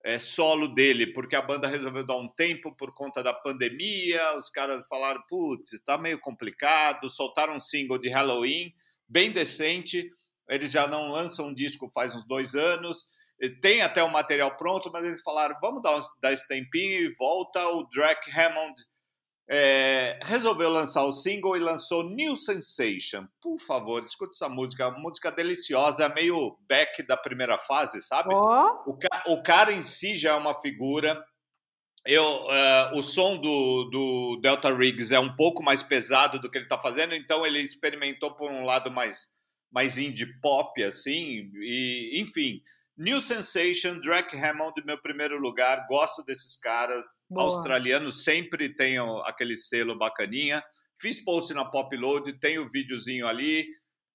é, 0.03 0.17
solo 0.17 0.69
dele, 0.69 1.13
porque 1.13 1.35
a 1.35 1.41
banda 1.43 1.67
resolveu 1.67 2.03
dar 2.03 2.17
um 2.17 2.27
tempo 2.27 2.75
por 2.75 2.95
conta 2.95 3.21
da 3.21 3.31
pandemia. 3.31 4.35
Os 4.35 4.49
caras 4.49 4.81
falaram: 4.87 5.21
putz, 5.29 5.71
está 5.71 5.99
meio 5.99 6.19
complicado. 6.19 7.07
Soltaram 7.07 7.57
um 7.57 7.59
single 7.59 7.99
de 7.99 8.09
Halloween, 8.09 8.73
bem 9.07 9.31
decente. 9.31 10.09
Eles 10.49 10.71
já 10.71 10.87
não 10.87 11.09
lançam 11.09 11.49
um 11.49 11.53
disco 11.53 11.91
faz 11.93 12.15
uns 12.15 12.25
dois 12.27 12.55
anos. 12.55 13.05
Tem 13.61 13.81
até 13.81 14.03
o 14.03 14.11
material 14.11 14.57
pronto, 14.57 14.89
mas 14.91 15.05
eles 15.05 15.21
falaram: 15.21 15.55
vamos 15.61 15.83
dar, 15.83 16.01
dar 16.19 16.33
esse 16.33 16.47
tempinho 16.47 17.03
e 17.03 17.13
volta. 17.13 17.67
O 17.67 17.83
Drake 17.83 18.31
Hammond 18.31 18.73
é, 19.51 20.19
resolveu 20.21 20.69
lançar 20.69 21.03
o 21.03 21.11
single 21.11 21.57
e 21.57 21.59
lançou 21.59 22.07
New 22.07 22.35
Sensation. 22.35 23.27
Por 23.41 23.57
favor, 23.57 24.03
escute 24.05 24.35
essa 24.35 24.47
música. 24.47 24.87
Uma 24.87 24.99
música 24.99 25.31
deliciosa, 25.31 26.03
é 26.03 26.13
meio 26.13 26.55
back 26.67 27.01
da 27.01 27.17
primeira 27.17 27.57
fase, 27.57 27.99
sabe? 28.03 28.29
Oh. 28.31 28.91
O, 28.91 28.97
ca 28.97 29.23
o, 29.25 29.41
cara 29.41 29.73
em 29.73 29.81
si 29.81 30.15
já 30.15 30.33
é 30.33 30.35
uma 30.35 30.61
figura. 30.61 31.25
Eu, 32.05 32.23
uh, 32.23 32.95
o 32.95 33.01
som 33.01 33.37
do, 33.37 33.85
do, 33.85 34.39
Delta 34.39 34.71
Riggs 34.73 35.13
é 35.13 35.19
um 35.19 35.35
pouco 35.35 35.63
mais 35.63 35.81
pesado 35.81 36.39
do 36.39 36.49
que 36.49 36.59
ele 36.59 36.65
está 36.65 36.77
fazendo, 36.77 37.15
então 37.15 37.45
ele 37.45 37.59
experimentou 37.59 38.35
por 38.35 38.51
um 38.51 38.63
lado 38.63 38.91
mais, 38.91 39.29
mais 39.71 39.97
indie 39.97 40.39
pop, 40.39 40.81
assim, 40.83 41.49
e 41.55 42.21
enfim. 42.21 42.61
New 42.99 43.21
Sensation, 43.21 44.01
Drake 44.01 44.35
Hammond, 44.35 44.73
meu 44.85 44.99
primeiro 45.01 45.39
lugar. 45.39 45.87
Gosto 45.87 46.21
desses 46.21 46.59
caras. 46.59 47.05
Boa. 47.29 47.45
Australianos 47.45 48.25
sempre 48.25 48.75
tem 48.75 48.97
aquele 49.23 49.55
selo 49.55 49.97
bacaninha. 49.97 50.61
Fiz 50.99 51.23
post 51.23 51.53
na 51.53 51.63
Popload, 51.63 52.33
tem 52.41 52.59
o 52.59 52.67
videozinho 52.67 53.25
ali. 53.25 53.65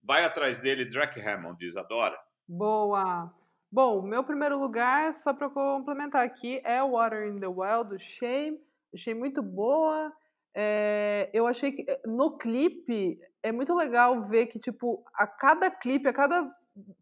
Vai 0.03 0.23
atrás 0.23 0.61
dele, 0.61 0.85
Drake 0.85 1.19
Hammond, 1.19 1.65
Isadora. 1.65 2.15
Boa. 2.47 3.33
Bom, 3.73 4.03
meu 4.03 4.23
primeiro 4.23 4.59
lugar, 4.59 5.15
só 5.15 5.33
para 5.33 5.49
complementar 5.49 6.23
aqui, 6.23 6.61
é 6.63 6.83
Water 6.83 7.27
in 7.27 7.41
the 7.41 7.49
Well, 7.49 7.85
do 7.85 7.99
Shame. 7.99 8.61
Achei 8.93 9.15
muito 9.15 9.43
boa. 9.43 10.13
É, 10.55 11.31
eu 11.33 11.47
achei 11.47 11.73
que 11.73 11.87
no 12.05 12.37
clipe 12.37 13.19
é 13.43 13.51
muito 13.51 13.75
legal 13.75 14.21
ver 14.29 14.47
que, 14.49 14.59
tipo, 14.59 15.03
a 15.15 15.27
cada 15.27 15.71
clipe, 15.71 16.07
a 16.07 16.13
cada 16.13 16.49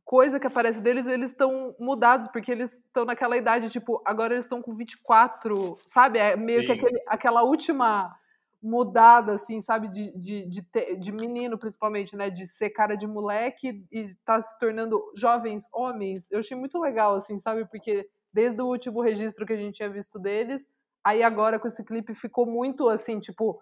coisa 0.04 0.38
que 0.38 0.46
aparece 0.46 0.80
deles, 0.80 1.06
eles 1.06 1.30
estão 1.30 1.74
mudados, 1.78 2.28
porque 2.28 2.52
eles 2.52 2.72
estão 2.72 3.04
naquela 3.04 3.36
idade, 3.36 3.70
tipo, 3.70 4.02
agora 4.04 4.34
eles 4.34 4.44
estão 4.44 4.60
com 4.60 4.74
24, 4.74 5.78
sabe? 5.86 6.18
É 6.18 6.36
meio 6.36 6.60
Sim. 6.60 6.66
que 6.66 6.72
aquele, 6.72 7.02
aquela 7.06 7.42
última 7.42 8.14
mudada, 8.62 9.32
assim, 9.32 9.60
sabe? 9.60 9.88
De, 9.88 10.16
de, 10.18 10.46
de, 10.46 10.96
de, 10.98 11.12
menino, 11.12 11.58
principalmente, 11.58 12.14
né? 12.14 12.30
De 12.30 12.46
ser 12.46 12.70
cara 12.70 12.96
de 12.96 13.06
moleque 13.06 13.84
e 13.90 14.14
tá 14.24 14.40
se 14.40 14.56
tornando 14.58 15.02
jovens 15.16 15.64
homens. 15.72 16.30
Eu 16.30 16.38
achei 16.38 16.56
muito 16.56 16.80
legal, 16.80 17.14
assim, 17.14 17.38
sabe? 17.38 17.64
Porque 17.66 18.08
desde 18.32 18.60
o 18.62 18.66
último 18.66 19.00
registro 19.02 19.44
que 19.44 19.52
a 19.52 19.56
gente 19.56 19.76
tinha 19.76 19.90
visto 19.90 20.18
deles, 20.18 20.68
aí 21.02 21.22
agora 21.22 21.58
com 21.58 21.66
esse 21.66 21.84
clipe 21.84 22.14
ficou 22.14 22.46
muito, 22.46 22.88
assim, 22.88 23.18
tipo 23.18 23.60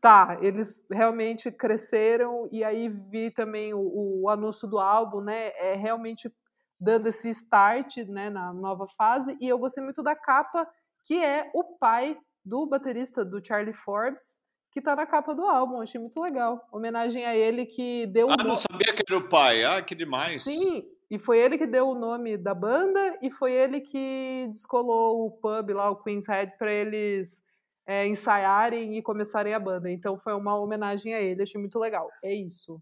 tá, 0.00 0.38
eles 0.40 0.84
realmente 0.90 1.50
cresceram 1.50 2.48
e 2.50 2.64
aí 2.64 2.88
vi 2.88 3.30
também 3.30 3.74
o, 3.74 4.22
o, 4.22 4.28
anúncio 4.28 4.66
do 4.66 4.78
álbum, 4.78 5.20
né? 5.20 5.48
É 5.56 5.74
realmente 5.74 6.32
dando 6.80 7.06
esse 7.08 7.28
start, 7.28 7.98
né, 8.08 8.30
na 8.30 8.52
nova 8.52 8.86
fase. 8.86 9.36
E 9.40 9.46
eu 9.46 9.58
gostei 9.58 9.84
muito 9.84 10.02
da 10.02 10.16
capa, 10.16 10.66
que 11.04 11.22
é 11.22 11.50
o 11.54 11.62
pai 11.78 12.16
do 12.42 12.66
baterista 12.66 13.22
do 13.24 13.44
Charlie 13.44 13.74
Forbes, 13.74 14.40
que 14.72 14.80
tá 14.80 14.96
na 14.96 15.06
capa 15.06 15.34
do 15.34 15.44
álbum. 15.44 15.82
Achei 15.82 16.00
muito 16.00 16.18
legal. 16.20 16.66
Homenagem 16.72 17.26
a 17.26 17.36
ele 17.36 17.66
que 17.66 18.06
deu. 18.06 18.30
Ah, 18.30 18.36
um 18.40 18.48
não 18.48 18.56
sabia 18.56 18.94
que 18.94 19.02
era 19.06 19.18
o 19.18 19.28
pai. 19.28 19.64
Ah, 19.64 19.82
que 19.82 19.94
demais. 19.94 20.44
Sim. 20.44 20.84
E 21.10 21.18
foi 21.18 21.38
ele 21.38 21.58
que 21.58 21.66
deu 21.66 21.88
o 21.88 21.94
nome 21.94 22.38
da 22.38 22.54
banda 22.54 23.18
e 23.20 23.30
foi 23.30 23.52
ele 23.52 23.80
que 23.80 24.46
descolou 24.48 25.26
o 25.26 25.30
pub 25.32 25.70
lá, 25.70 25.90
o 25.90 25.96
Queen's 25.96 26.26
Head, 26.26 26.56
para 26.56 26.72
eles 26.72 27.42
é, 27.90 28.06
ensaiarem 28.06 28.96
e 28.96 29.02
começarem 29.02 29.52
a 29.52 29.58
banda. 29.58 29.90
Então 29.90 30.16
foi 30.16 30.32
uma 30.32 30.56
homenagem 30.56 31.12
a 31.12 31.20
ele, 31.20 31.42
achei 31.42 31.60
muito 31.60 31.76
legal. 31.76 32.08
É 32.22 32.32
isso. 32.32 32.78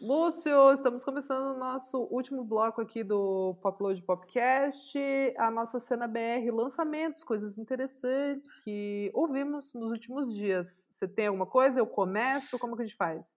Lúcio, 0.00 0.72
estamos 0.72 1.02
começando 1.02 1.56
o 1.56 1.58
nosso 1.58 1.98
último 2.08 2.44
bloco 2.44 2.80
aqui 2.80 3.02
do 3.02 3.58
Popload 3.60 4.00
Popcast, 4.00 4.96
a 5.36 5.50
nossa 5.50 5.80
cena 5.80 6.06
BR 6.06 6.52
lançamentos, 6.52 7.24
coisas 7.24 7.58
interessantes 7.58 8.46
que 8.62 9.10
ouvimos 9.12 9.74
nos 9.74 9.90
últimos 9.90 10.32
dias. 10.32 10.86
Você 10.88 11.08
tem 11.08 11.26
alguma 11.26 11.46
coisa? 11.46 11.80
Eu 11.80 11.86
começo? 11.88 12.60
Como 12.60 12.76
que 12.76 12.82
a 12.82 12.84
gente 12.84 12.96
faz? 12.96 13.36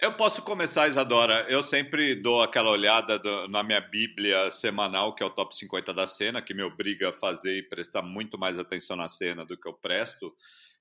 Eu 0.00 0.12
posso 0.14 0.42
começar, 0.42 0.88
Isadora. 0.88 1.46
Eu 1.48 1.62
sempre 1.62 2.16
dou 2.16 2.42
aquela 2.42 2.70
olhada 2.70 3.18
do, 3.18 3.48
na 3.48 3.62
minha 3.62 3.80
Bíblia 3.80 4.50
semanal, 4.50 5.14
que 5.14 5.22
é 5.22 5.26
o 5.26 5.30
top 5.30 5.56
50 5.56 5.94
da 5.94 6.06
cena, 6.06 6.42
que 6.42 6.52
me 6.52 6.62
obriga 6.62 7.10
a 7.10 7.12
fazer 7.12 7.58
e 7.58 7.62
prestar 7.62 8.02
muito 8.02 8.36
mais 8.36 8.58
atenção 8.58 8.96
na 8.96 9.08
cena 9.08 9.46
do 9.46 9.56
que 9.56 9.68
eu 9.68 9.72
presto. 9.72 10.34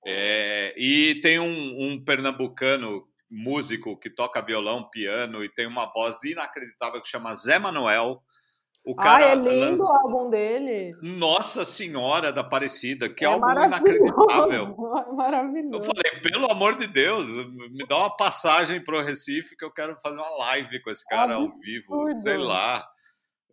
É, 0.06 0.74
e 0.76 1.16
tem 1.22 1.40
um, 1.40 1.86
um 1.86 2.04
pernambucano 2.04 3.08
músico 3.30 3.98
que 3.98 4.10
toca 4.10 4.42
violão, 4.42 4.90
piano 4.90 5.44
e 5.44 5.50
tem 5.50 5.68
uma 5.68 5.86
voz 5.92 6.24
inacreditável 6.24 7.02
que 7.02 7.08
chama 7.08 7.36
Zé 7.36 7.60
Manuel 7.60 8.22
o 8.86 8.96
cara 8.96 9.28
ah, 9.28 9.30
é 9.30 9.36
lindo 9.36 9.82
o 9.82 9.88
álbum 9.88 10.30
dele. 10.30 10.94
Nossa 11.02 11.64
Senhora 11.64 12.34
da 12.34 12.42
Aparecida, 12.42 13.08
que 13.08 13.24
é 13.24 13.28
álbum 13.28 13.50
inacreditável. 13.50 14.76
Maravilhoso. 15.16 15.78
Eu 15.78 15.82
falei, 15.82 16.22
pelo 16.22 16.52
amor 16.52 16.78
de 16.78 16.88
Deus, 16.88 17.26
me 17.72 17.86
dá 17.88 17.98
uma 17.98 18.18
passagem 18.18 18.84
pro 18.84 19.02
Recife 19.02 19.56
que 19.56 19.64
eu 19.64 19.72
quero 19.72 19.96
fazer 20.02 20.18
uma 20.18 20.38
live 20.38 20.82
com 20.82 20.90
esse 20.90 21.06
cara 21.06 21.36
ao 21.36 21.58
vivo, 21.60 22.14
sei 22.22 22.38
lá. 22.38 22.86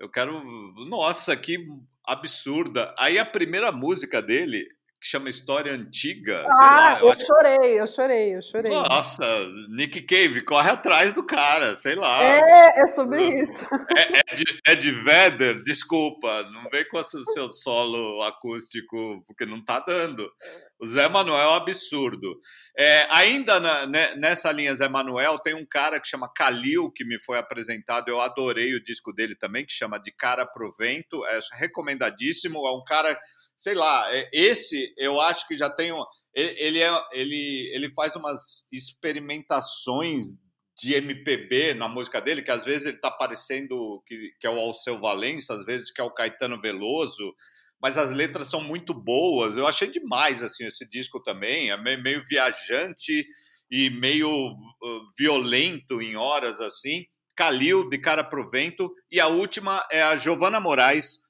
Eu 0.01 0.11
quero. 0.11 0.43
Nossa, 0.89 1.37
que 1.37 1.65
absurda. 2.05 2.93
Aí 2.99 3.17
a 3.17 3.25
primeira 3.25 3.71
música 3.71 4.21
dele 4.21 4.67
que 5.01 5.07
chama 5.07 5.31
História 5.31 5.73
Antiga. 5.73 6.45
Ah, 6.47 6.57
lá, 6.59 6.99
eu, 7.01 7.07
eu 7.07 7.13
acho... 7.13 7.25
chorei, 7.25 7.81
eu 7.81 7.87
chorei, 7.87 8.37
eu 8.37 8.43
chorei. 8.43 8.71
Nossa, 8.71 9.25
Nick 9.71 10.03
Cave, 10.03 10.43
corre 10.43 10.71
atrás 10.71 11.15
do 11.15 11.25
cara, 11.25 11.75
sei 11.75 11.95
lá. 11.95 12.23
É, 12.23 12.83
é 12.83 12.87
sobre 12.87 13.23
isso. 13.23 13.67
É, 13.97 14.33
é, 14.33 14.35
de, 14.35 14.61
é 14.67 14.75
de 14.75 14.93
Vedder, 14.93 15.63
desculpa, 15.63 16.43
não 16.53 16.69
vem 16.71 16.87
com 16.87 16.99
o 16.99 17.03
seu 17.03 17.51
solo 17.51 18.23
acústico, 18.25 19.25
porque 19.27 19.47
não 19.47 19.65
tá 19.65 19.81
dando. 19.81 20.31
O 20.79 20.87
Zé 20.87 21.09
Manuel 21.09 21.41
é 21.41 21.49
um 21.49 21.55
absurdo. 21.55 22.39
É, 22.79 23.07
ainda 23.11 23.59
na, 23.59 23.87
né, 23.87 24.15
nessa 24.17 24.53
linha 24.53 24.75
Zé 24.75 24.89
Manuel, 24.89 25.39
tem 25.39 25.55
um 25.55 25.65
cara 25.65 25.99
que 25.99 26.09
chama 26.09 26.31
Kalil, 26.35 26.91
que 26.91 27.07
me 27.07 27.19
foi 27.19 27.39
apresentado, 27.39 28.09
eu 28.09 28.21
adorei 28.21 28.75
o 28.75 28.85
disco 28.85 29.15
dele 29.15 29.35
também, 29.35 29.65
que 29.65 29.73
chama 29.73 29.99
De 29.99 30.13
Cara 30.13 30.45
Pro 30.45 30.71
Vento, 30.79 31.25
é 31.25 31.41
recomendadíssimo, 31.59 32.67
é 32.67 32.73
um 32.73 32.85
cara 32.85 33.19
sei 33.61 33.75
lá, 33.75 34.09
é, 34.11 34.31
esse 34.33 34.91
eu 34.97 35.21
acho 35.21 35.47
que 35.47 35.55
já 35.55 35.69
tem 35.69 35.93
um, 35.93 36.03
ele, 36.35 36.81
é, 36.81 36.91
ele, 37.13 37.71
ele 37.75 37.93
faz 37.93 38.17
umas 38.17 38.67
experimentações 38.73 40.29
de 40.81 40.95
MPB 40.95 41.75
na 41.75 41.87
música 41.87 42.23
dele, 42.23 42.41
que 42.41 42.51
às 42.51 42.65
vezes 42.65 42.87
ele 42.87 42.97
tá 42.97 43.11
parecendo 43.11 44.03
que, 44.07 44.31
que 44.41 44.47
é 44.47 44.51
o 44.51 44.59
Alceu 44.59 44.99
Valença, 44.99 45.53
às 45.53 45.63
vezes 45.67 45.93
que 45.93 46.01
é 46.01 46.05
o 46.05 46.11
Caetano 46.11 46.59
Veloso, 46.59 47.35
mas 47.83 47.99
as 47.99 48.13
letras 48.13 48.47
são 48.47 48.63
muito 48.63 48.95
boas. 48.95 49.59
Eu 49.59 49.67
achei 49.67 49.91
demais 49.91 50.43
assim 50.43 50.67
esse 50.67 50.89
disco 50.89 51.23
também, 51.23 51.71
é 51.71 51.77
meio, 51.77 52.03
meio 52.03 52.23
viajante 52.23 53.27
e 53.71 53.91
meio 53.91 54.31
uh, 54.31 55.01
violento 55.19 56.01
em 56.01 56.17
horas 56.17 56.63
assim. 56.63 57.05
Calil 57.37 57.91
de 57.91 57.99
cara 57.99 58.25
pro 58.25 58.49
vento 58.49 58.91
e 59.13 59.21
a 59.21 59.27
última 59.27 59.87
é 59.93 60.01
a 60.01 60.17
Giovana 60.17 60.61
Moraes 60.61 61.21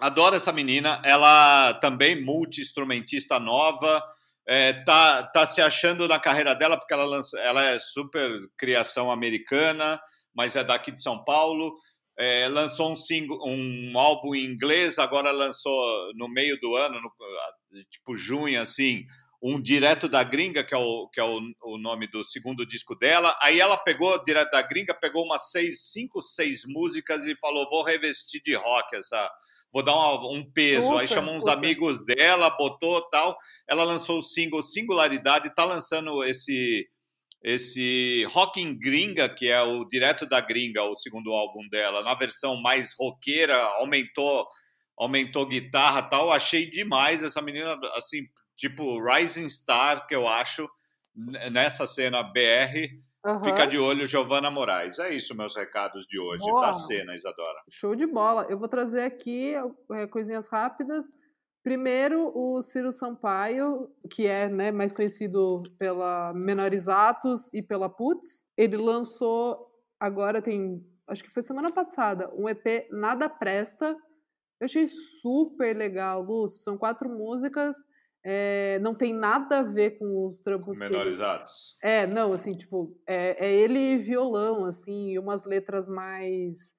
Adoro 0.00 0.36
essa 0.36 0.52
menina. 0.52 1.00
Ela 1.04 1.74
também 1.74 2.22
multi-instrumentista 2.22 3.38
nova. 3.38 4.02
É, 4.48 4.72
tá, 4.84 5.24
tá 5.24 5.44
se 5.44 5.60
achando 5.60 6.06
na 6.06 6.20
carreira 6.20 6.54
dela 6.54 6.76
porque 6.76 6.94
ela, 6.94 7.04
lança, 7.04 7.38
ela 7.40 7.64
é 7.64 7.78
super 7.80 8.30
criação 8.56 9.10
americana, 9.10 10.00
mas 10.32 10.54
é 10.54 10.62
daqui 10.62 10.92
de 10.92 11.02
São 11.02 11.24
Paulo. 11.24 11.76
É, 12.18 12.48
lançou 12.48 12.92
um, 12.92 12.96
single, 12.96 13.38
um 13.44 13.98
álbum 13.98 14.34
em 14.34 14.44
inglês, 14.44 14.98
agora 14.98 15.30
lançou 15.32 16.12
no 16.14 16.28
meio 16.28 16.58
do 16.60 16.74
ano, 16.74 17.00
no, 17.00 17.10
tipo 17.90 18.16
junho, 18.16 18.60
assim, 18.60 19.04
um 19.42 19.60
direto 19.60 20.08
da 20.08 20.24
gringa, 20.24 20.64
que 20.64 20.74
é, 20.74 20.78
o, 20.78 21.08
que 21.08 21.20
é 21.20 21.24
o, 21.24 21.40
o 21.62 21.78
nome 21.78 22.06
do 22.06 22.24
segundo 22.24 22.64
disco 22.64 22.94
dela. 22.94 23.36
Aí 23.42 23.60
ela 23.60 23.76
pegou, 23.76 24.24
direto 24.24 24.50
da 24.50 24.62
gringa, 24.62 24.94
pegou 24.94 25.24
umas 25.24 25.50
seis, 25.50 25.90
cinco, 25.92 26.22
seis 26.22 26.62
músicas 26.66 27.24
e 27.24 27.36
falou: 27.36 27.68
vou 27.68 27.82
revestir 27.82 28.40
de 28.42 28.54
rock 28.54 28.96
essa. 28.96 29.30
Vou 29.76 29.82
dar 29.82 29.94
uma, 29.94 30.32
um 30.32 30.42
peso. 30.42 30.86
Super, 30.86 31.00
Aí 31.00 31.06
chamou 31.06 31.34
uns 31.34 31.44
super. 31.44 31.52
amigos 31.52 32.02
dela, 32.06 32.48
botou 32.56 32.98
tal. 33.10 33.36
Ela 33.68 33.84
lançou 33.84 34.20
o 34.20 34.22
single 34.22 34.62
Singularidade, 34.62 35.54
tá 35.54 35.66
lançando 35.66 36.24
esse 36.24 36.88
esse 37.44 38.24
Rock 38.30 38.58
in 38.58 38.78
Gringa, 38.78 39.28
que 39.28 39.48
é 39.48 39.60
o 39.60 39.84
direto 39.84 40.26
da 40.26 40.40
gringa, 40.40 40.82
o 40.82 40.96
segundo 40.96 41.30
álbum 41.30 41.60
dela, 41.68 42.02
na 42.02 42.14
versão 42.14 42.56
mais 42.62 42.94
roqueira, 42.98 43.54
aumentou 43.78 44.48
aumentou 44.98 45.46
guitarra 45.46 46.04
tal. 46.04 46.32
Achei 46.32 46.70
demais 46.70 47.22
essa 47.22 47.42
menina, 47.42 47.78
assim, 47.94 48.22
tipo 48.56 48.98
Rising 48.98 49.50
Star, 49.50 50.06
que 50.06 50.14
eu 50.14 50.26
acho, 50.26 50.66
nessa 51.52 51.86
cena 51.86 52.22
BR. 52.22 52.96
Aham. 53.26 53.42
Fica 53.42 53.66
de 53.66 53.76
olho, 53.76 54.06
Giovana 54.06 54.52
Moraes. 54.52 55.00
É 55.00 55.12
isso, 55.12 55.36
meus 55.36 55.56
recados 55.56 56.06
de 56.06 56.16
hoje, 56.16 56.44
Boa. 56.44 56.66
da 56.66 56.72
cena, 56.72 57.12
Isadora. 57.12 57.60
Show 57.68 57.96
de 57.96 58.06
bola. 58.06 58.46
Eu 58.48 58.56
vou 58.56 58.68
trazer 58.68 59.02
aqui 59.02 59.52
é, 59.90 60.06
coisinhas 60.06 60.46
rápidas. 60.46 61.06
Primeiro, 61.60 62.30
o 62.32 62.62
Ciro 62.62 62.92
Sampaio, 62.92 63.90
que 64.08 64.28
é 64.28 64.48
né, 64.48 64.70
mais 64.70 64.92
conhecido 64.92 65.64
pela 65.76 66.32
Menores 66.34 66.86
Atos 66.86 67.52
e 67.52 67.60
pela 67.60 67.88
Putz. 67.88 68.44
Ele 68.56 68.76
lançou, 68.76 69.72
agora 69.98 70.40
tem, 70.40 70.80
acho 71.08 71.24
que 71.24 71.30
foi 71.30 71.42
semana 71.42 71.72
passada, 71.72 72.30
um 72.32 72.48
EP 72.48 72.86
Nada 72.92 73.28
Presta. 73.28 73.96
Eu 74.60 74.66
achei 74.66 74.86
super 74.86 75.76
legal, 75.76 76.22
Lúcio. 76.22 76.62
São 76.62 76.78
quatro 76.78 77.08
músicas. 77.08 77.76
É, 78.28 78.80
não 78.80 78.92
tem 78.92 79.14
nada 79.14 79.60
a 79.60 79.62
ver 79.62 79.98
com 79.98 80.26
os 80.26 80.40
trampos 80.40 80.80
que 80.80 80.84
Menores 80.84 81.20
atos. 81.20 81.78
é, 81.80 82.08
não, 82.08 82.32
assim, 82.32 82.56
tipo, 82.56 83.00
é, 83.06 83.46
é 83.46 83.54
ele 83.54 83.78
e 83.78 83.96
violão, 83.96 84.64
assim, 84.64 85.12
e 85.12 85.18
umas 85.18 85.44
letras 85.44 85.88
mais, 85.88 86.74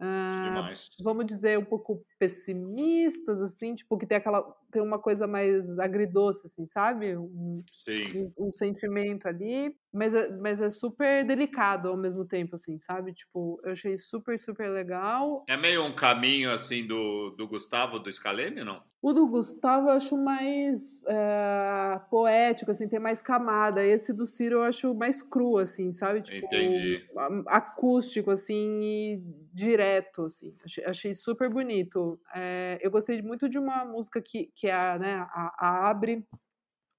Demais. 0.00 0.90
vamos 1.02 1.26
dizer, 1.26 1.58
um 1.58 1.64
pouco 1.64 2.06
pessimistas, 2.16 3.42
assim, 3.42 3.74
tipo, 3.74 3.98
que 3.98 4.06
tem 4.06 4.18
aquela, 4.18 4.46
tem 4.74 4.82
uma 4.82 4.98
coisa 4.98 5.26
mais 5.28 5.78
agridoce, 5.78 6.48
assim, 6.48 6.66
sabe? 6.66 7.16
Um, 7.16 7.62
Sim. 7.70 8.04
um, 8.36 8.48
um 8.48 8.52
sentimento 8.52 9.28
ali, 9.28 9.76
mas 9.92 10.12
é, 10.12 10.36
mas 10.36 10.60
é 10.60 10.68
super 10.68 11.24
delicado 11.24 11.88
ao 11.88 11.96
mesmo 11.96 12.26
tempo, 12.26 12.56
assim, 12.56 12.76
sabe? 12.76 13.14
Tipo, 13.14 13.60
eu 13.62 13.70
achei 13.72 13.96
super, 13.96 14.36
super 14.36 14.68
legal. 14.68 15.44
É 15.48 15.56
meio 15.56 15.84
um 15.84 15.94
caminho, 15.94 16.50
assim, 16.50 16.84
do, 16.84 17.30
do 17.30 17.46
Gustavo, 17.46 18.00
do 18.00 18.10
Scalene, 18.10 18.64
não? 18.64 18.82
O 19.00 19.12
do 19.12 19.26
Gustavo 19.26 19.88
eu 19.88 19.92
acho 19.92 20.16
mais 20.16 20.98
eh, 21.06 22.00
poético, 22.08 22.70
assim, 22.70 22.88
tem 22.88 22.98
mais 22.98 23.20
camada. 23.20 23.84
Esse 23.84 24.14
do 24.14 24.24
Ciro 24.24 24.56
eu 24.56 24.62
acho 24.62 24.94
mais 24.94 25.20
cru, 25.20 25.58
assim, 25.58 25.92
sabe? 25.92 26.22
Tipo, 26.22 26.46
Entendi. 26.46 27.06
acústico, 27.46 28.30
assim, 28.30 28.80
e 28.82 29.22
direto, 29.52 30.24
assim. 30.24 30.56
Achei, 30.64 30.84
achei 30.86 31.12
super 31.14 31.50
bonito. 31.50 32.18
Eh, 32.34 32.78
eu 32.80 32.90
gostei 32.90 33.20
muito 33.20 33.46
de 33.46 33.58
uma 33.58 33.84
música 33.84 34.22
que, 34.22 34.50
que 34.56 34.63
é 34.68 34.72
a, 34.74 34.98
né, 34.98 35.14
a, 35.30 35.54
a 35.58 35.90
Abre, 35.90 36.26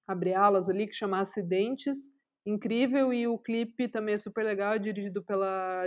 Abre 0.06 0.34
Alas 0.34 0.68
ali, 0.68 0.86
que 0.86 0.94
chama 0.94 1.20
Acidentes. 1.20 1.96
Incrível, 2.46 3.12
e 3.12 3.26
o 3.26 3.36
clipe 3.38 3.88
também 3.88 4.14
é 4.14 4.18
super 4.18 4.44
legal, 4.44 4.74
é 4.74 4.78
dirigido 4.78 5.20
pela 5.24 5.84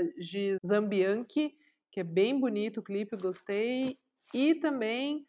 Zambianchi, 0.65 1.53
que 1.91 1.99
é 2.01 2.03
bem 2.03 2.37
bonito 2.39 2.81
o 2.81 2.83
clipe, 2.83 3.15
gostei. 3.15 3.97
E 4.33 4.55
também 4.55 5.25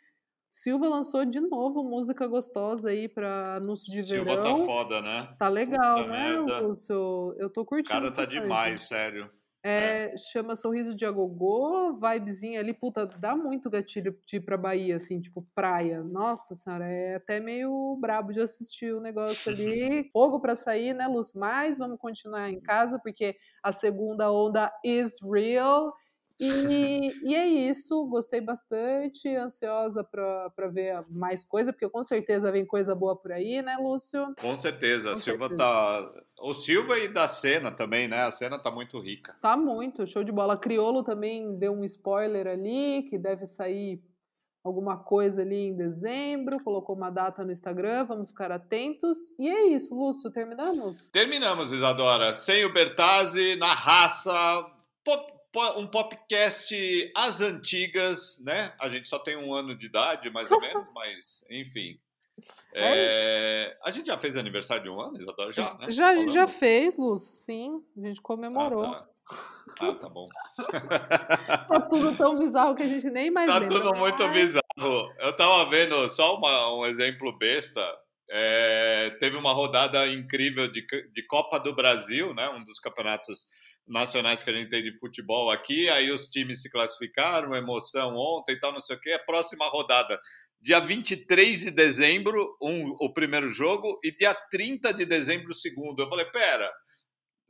Silva 0.50 0.88
lançou 0.88 1.24
de 1.24 1.40
novo 1.40 1.84
música 1.84 2.26
gostosa 2.26 2.90
aí 2.90 3.08
pra 3.08 3.54
anúncio 3.56 3.86
de 3.92 4.02
Silva 4.02 4.36
verão. 4.36 4.58
tá 4.58 4.64
foda, 4.64 5.00
né? 5.00 5.34
Tá 5.38 5.48
legal, 5.48 5.98
Puta 5.98 6.08
né, 6.08 6.30
merda. 6.30 6.60
Lúcio? 6.60 7.34
Eu 7.38 7.48
tô 7.48 7.60
O 7.60 7.64
curtindo. 7.64 7.88
cara 7.88 8.10
tá 8.12 8.24
demais, 8.24 8.80
sério. 8.88 9.30
É, 9.62 10.16
chama 10.16 10.56
Sorriso 10.56 10.94
de 10.94 11.04
Agogô, 11.04 11.92
vibezinha 11.92 12.60
ali, 12.60 12.72
puta, 12.72 13.06
dá 13.06 13.36
muito 13.36 13.68
gatilho 13.68 14.18
de 14.26 14.36
ir 14.36 14.40
pra 14.40 14.56
Bahia, 14.56 14.96
assim, 14.96 15.20
tipo, 15.20 15.46
praia. 15.54 16.02
Nossa 16.02 16.54
senhora, 16.54 16.86
é 16.86 17.16
até 17.16 17.40
meio 17.40 17.96
brabo 18.00 18.32
de 18.32 18.40
assistir 18.40 18.94
o 18.94 19.00
negócio 19.00 19.52
ali. 19.52 20.08
Fogo 20.12 20.40
pra 20.40 20.54
sair, 20.54 20.94
né, 20.94 21.06
Lúcio? 21.06 21.38
Mas 21.38 21.76
vamos 21.76 21.98
continuar 21.98 22.50
em 22.50 22.60
casa, 22.60 22.98
porque 22.98 23.36
a 23.62 23.70
segunda 23.70 24.32
onda 24.32 24.72
is 24.82 25.18
real. 25.22 25.92
E, 26.40 27.12
e 27.22 27.34
é 27.34 27.46
isso, 27.46 28.06
gostei 28.06 28.40
bastante, 28.40 29.28
ansiosa 29.36 30.02
pra, 30.02 30.48
pra 30.50 30.68
ver 30.68 31.04
mais 31.10 31.44
coisa, 31.44 31.72
porque 31.72 31.88
com 31.88 32.02
certeza 32.02 32.50
vem 32.50 32.64
coisa 32.64 32.94
boa 32.94 33.14
por 33.14 33.30
aí, 33.32 33.60
né, 33.60 33.76
Lúcio? 33.76 34.34
Com 34.40 34.58
certeza. 34.58 35.10
Com 35.10 35.16
Silva 35.16 35.48
certeza. 35.48 35.58
tá. 35.58 36.12
O 36.40 36.54
Silva 36.54 36.98
e 36.98 37.08
da 37.08 37.28
cena 37.28 37.70
também, 37.70 38.08
né? 38.08 38.22
A 38.22 38.30
cena 38.30 38.58
tá 38.58 38.70
muito 38.70 38.98
rica. 38.98 39.36
Tá 39.42 39.56
muito, 39.56 40.06
show 40.06 40.24
de 40.24 40.32
bola. 40.32 40.56
Criolo 40.56 41.04
também 41.04 41.58
deu 41.58 41.72
um 41.72 41.84
spoiler 41.84 42.46
ali, 42.46 43.02
que 43.10 43.18
deve 43.18 43.44
sair 43.44 44.02
alguma 44.64 44.96
coisa 44.98 45.40
ali 45.42 45.68
em 45.68 45.76
dezembro, 45.76 46.62
colocou 46.62 46.94
uma 46.94 47.08
data 47.10 47.42
no 47.44 47.50
Instagram, 47.52 48.04
vamos 48.04 48.30
ficar 48.30 48.52
atentos. 48.52 49.16
E 49.38 49.48
é 49.48 49.68
isso, 49.68 49.94
Lúcio, 49.94 50.30
terminamos? 50.30 51.08
Terminamos, 51.10 51.72
Isadora. 51.72 52.32
Sem 52.34 52.64
o 52.64 52.72
Bertazzi, 52.72 53.56
na 53.56 53.72
raça. 53.74 54.32
Pop- 55.04 55.32
po- 55.32 55.39
um 55.76 55.86
podcast 55.86 57.12
às 57.16 57.40
antigas, 57.40 58.42
né? 58.44 58.72
A 58.80 58.88
gente 58.88 59.08
só 59.08 59.18
tem 59.18 59.36
um 59.36 59.52
ano 59.52 59.76
de 59.76 59.86
idade, 59.86 60.30
mais 60.30 60.50
ou 60.50 60.60
menos, 60.60 60.86
mas 60.94 61.44
enfim. 61.50 61.98
É, 62.72 63.76
a 63.84 63.90
gente 63.90 64.06
já 64.06 64.16
fez 64.18 64.36
aniversário 64.36 64.84
de 64.84 64.88
um 64.88 65.00
ano, 65.00 65.16
Isadora? 65.18 65.52
Já, 65.52 65.74
né? 65.74 65.90
já, 65.90 66.08
a 66.10 66.16
gente 66.16 66.32
já 66.32 66.46
fez, 66.46 66.96
Lúcio, 66.96 67.32
sim, 67.32 67.82
a 67.96 68.06
gente 68.06 68.20
comemorou. 68.20 68.84
Ah, 68.84 69.00
tá. 69.00 69.08
Ah, 69.80 69.94
tá 69.94 70.08
bom. 70.08 70.28
Tá 71.68 71.80
tudo 71.88 72.16
tão 72.16 72.36
bizarro 72.36 72.74
que 72.74 72.82
a 72.82 72.88
gente 72.88 73.08
nem 73.10 73.30
mais 73.30 73.48
Tá 73.48 73.58
lembra. 73.58 73.80
tudo 73.80 73.94
muito 73.98 74.26
bizarro. 74.28 75.12
Eu 75.18 75.34
tava 75.36 75.68
vendo 75.70 76.08
só 76.08 76.36
uma- 76.36 76.74
um 76.74 76.86
exemplo 76.86 77.36
besta. 77.38 77.80
É, 78.28 79.10
teve 79.18 79.36
uma 79.36 79.52
rodada 79.52 80.06
incrível 80.06 80.70
de, 80.70 80.84
de 81.12 81.22
Copa 81.26 81.58
do 81.58 81.74
Brasil, 81.74 82.32
né? 82.34 82.48
Um 82.50 82.62
dos 82.64 82.78
campeonatos 82.78 83.46
nacionais 83.90 84.42
que 84.42 84.50
a 84.50 84.52
gente 84.52 84.70
tem 84.70 84.82
de 84.82 84.98
futebol 84.98 85.50
aqui. 85.50 85.88
Aí 85.88 86.10
os 86.10 86.28
times 86.28 86.62
se 86.62 86.70
classificaram, 86.70 87.54
emoção 87.54 88.14
ontem 88.16 88.52
e 88.52 88.60
tal, 88.60 88.72
não 88.72 88.80
sei 88.80 88.96
o 88.96 89.00
quê. 89.00 89.12
A 89.12 89.18
próxima 89.24 89.66
rodada, 89.68 90.18
dia 90.60 90.78
23 90.80 91.60
de 91.60 91.70
dezembro, 91.70 92.56
um, 92.62 92.94
o 93.00 93.12
primeiro 93.12 93.48
jogo, 93.48 93.98
e 94.04 94.14
dia 94.14 94.34
30 94.50 94.92
de 94.94 95.04
dezembro, 95.04 95.50
o 95.50 95.54
segundo. 95.54 96.02
Eu 96.02 96.08
falei, 96.08 96.26
pera. 96.26 96.70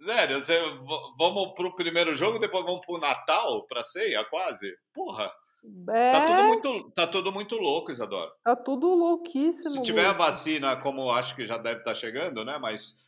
Sério, 0.02 0.40
você, 0.40 0.58
vamos 1.18 1.52
pro 1.54 1.74
primeiro 1.76 2.14
jogo, 2.14 2.38
depois 2.38 2.64
vamos 2.64 2.80
pro 2.86 2.96
Natal, 2.98 3.66
pra 3.66 3.82
ceia, 3.82 4.24
quase? 4.24 4.72
Porra, 4.94 5.30
É, 5.90 6.12
Tá 6.12 6.26
tudo 6.26 6.42
muito, 6.44 6.90
tá 6.92 7.06
tudo 7.06 7.32
muito 7.32 7.56
louco, 7.58 7.92
Isadora. 7.92 8.30
tá 8.42 8.56
tudo 8.56 8.94
louquíssimo. 8.94 9.68
Se 9.68 9.82
tiver 9.82 10.06
a 10.06 10.12
Lúcio. 10.12 10.18
vacina, 10.18 10.76
como 10.76 11.10
acho 11.10 11.36
que 11.36 11.46
já 11.46 11.58
deve 11.58 11.80
estar 11.80 11.94
chegando, 11.94 12.42
né? 12.46 12.56
Mas 12.58 12.99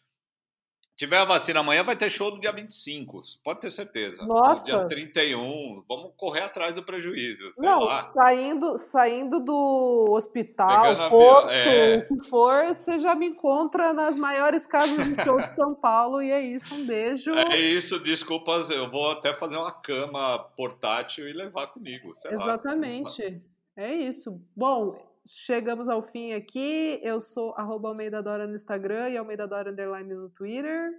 tiver 0.96 1.18
a 1.18 1.24
vacina 1.24 1.60
amanhã, 1.60 1.82
vai 1.82 1.96
ter 1.96 2.10
show 2.10 2.30
do 2.30 2.40
dia 2.40 2.52
25. 2.52 3.22
Pode 3.42 3.60
ter 3.60 3.70
certeza. 3.70 4.24
Nossa. 4.26 4.62
No 4.70 4.78
dia 4.78 4.88
31. 4.88 5.84
Vamos 5.88 6.12
correr 6.16 6.42
atrás 6.42 6.74
do 6.74 6.82
prejuízo. 6.82 7.48
Não, 7.58 7.80
lá. 7.80 8.12
saindo, 8.14 8.78
saindo 8.78 9.40
do 9.40 10.08
hospital, 10.10 11.10
porto, 11.10 11.50
é. 11.50 12.06
o 12.10 12.20
que 12.20 12.28
for, 12.28 12.66
você 12.68 12.98
já 12.98 13.14
me 13.14 13.26
encontra 13.26 13.92
nas 13.92 14.16
maiores 14.16 14.66
casas 14.66 15.08
de 15.08 15.22
show 15.22 15.40
de 15.40 15.52
São 15.52 15.74
Paulo. 15.74 16.22
E 16.22 16.30
é 16.30 16.40
isso, 16.40 16.74
um 16.74 16.86
beijo. 16.86 17.32
É 17.32 17.56
isso, 17.56 17.98
desculpas. 17.98 18.70
Eu 18.70 18.90
vou 18.90 19.10
até 19.10 19.34
fazer 19.34 19.56
uma 19.56 19.72
cama 19.72 20.38
portátil 20.56 21.28
e 21.28 21.32
levar 21.32 21.68
comigo. 21.68 22.12
sei 22.14 22.36
lá. 22.36 22.44
Exatamente. 22.44 23.42
É 23.76 23.92
isso. 23.92 24.40
Bom, 24.54 24.96
chegamos 25.26 25.88
ao 25.88 26.02
fim 26.02 26.32
aqui. 26.32 27.00
Eu 27.02 27.20
sou 27.20 27.54
arroba 27.56 27.88
Almeida 27.88 28.22
Dora 28.22 28.46
no 28.46 28.54
Instagram 28.54 29.10
e 29.10 29.16
Almeida 29.16 29.46
Dora 29.46 29.70
Underline 29.70 30.12
no 30.14 30.28
Twitter. 30.30 30.90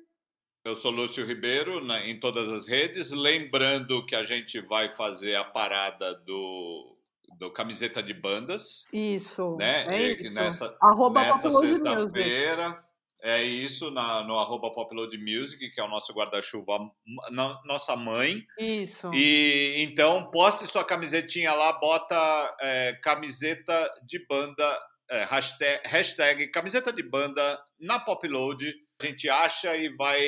Eu 0.65 0.75
sou 0.75 0.91
Lúcio 0.91 1.25
Ribeiro 1.25 1.83
na- 1.83 2.05
em 2.07 2.19
todas 2.19 2.51
as 2.51 2.67
redes. 2.67 3.11
Lembrando 3.11 4.05
que 4.05 4.15
a 4.15 4.23
gente 4.23 4.61
vai 4.61 4.93
fazer 4.95 5.35
a 5.35 5.43
parada 5.43 6.15
do, 6.15 6.95
do 7.37 7.51
camiseta 7.51 8.01
de 8.01 8.13
bandas. 8.13 8.87
Isso. 8.93 9.57
né? 9.57 9.85
É 9.93 10.11
isso. 10.13 10.29
nessa 10.31 10.77
arroba 10.81 11.21
nesta 11.21 11.49
Music. 11.49 11.67
sexta-feira 11.75 12.82
é 13.23 13.41
isso 13.41 13.89
na, 13.89 14.21
no 14.23 14.37
arroba 14.37 14.69
Music, 15.17 15.71
que 15.71 15.79
é 15.79 15.83
o 15.83 15.87
nosso 15.87 16.13
guarda-chuva, 16.13 16.77
nossa 17.65 17.95
mãe. 17.95 18.43
Isso. 18.59 19.13
E 19.13 19.75
então 19.77 20.29
poste 20.29 20.67
sua 20.67 20.83
camisetinha 20.83 21.53
lá, 21.53 21.71
bota 21.79 22.57
é, 22.59 22.99
camiseta 23.01 23.89
de 24.05 24.25
banda, 24.27 24.77
é, 25.09 25.23
hashtag, 25.23 25.87
hashtag 25.87 26.47
camiseta 26.49 26.91
de 26.91 27.01
banda 27.01 27.57
na 27.79 27.97
Popload. 27.97 28.73
A 29.01 29.05
gente 29.05 29.29
acha 29.29 29.75
e 29.75 29.95
vai, 29.95 30.21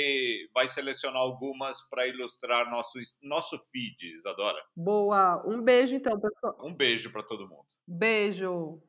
vai 0.53 0.67
selecionar 0.67 1.21
algumas 1.21 1.87
para 1.89 2.07
ilustrar 2.07 2.69
nosso, 2.69 2.97
nosso 3.23 3.59
feed, 3.71 4.15
Isadora. 4.15 4.61
Boa. 4.75 5.43
Um 5.45 5.61
beijo, 5.61 5.95
então, 5.95 6.17
pessoal. 6.19 6.57
Um 6.63 6.73
beijo 6.73 7.11
para 7.11 7.23
todo 7.23 7.47
mundo. 7.47 7.65
Beijo. 7.85 8.81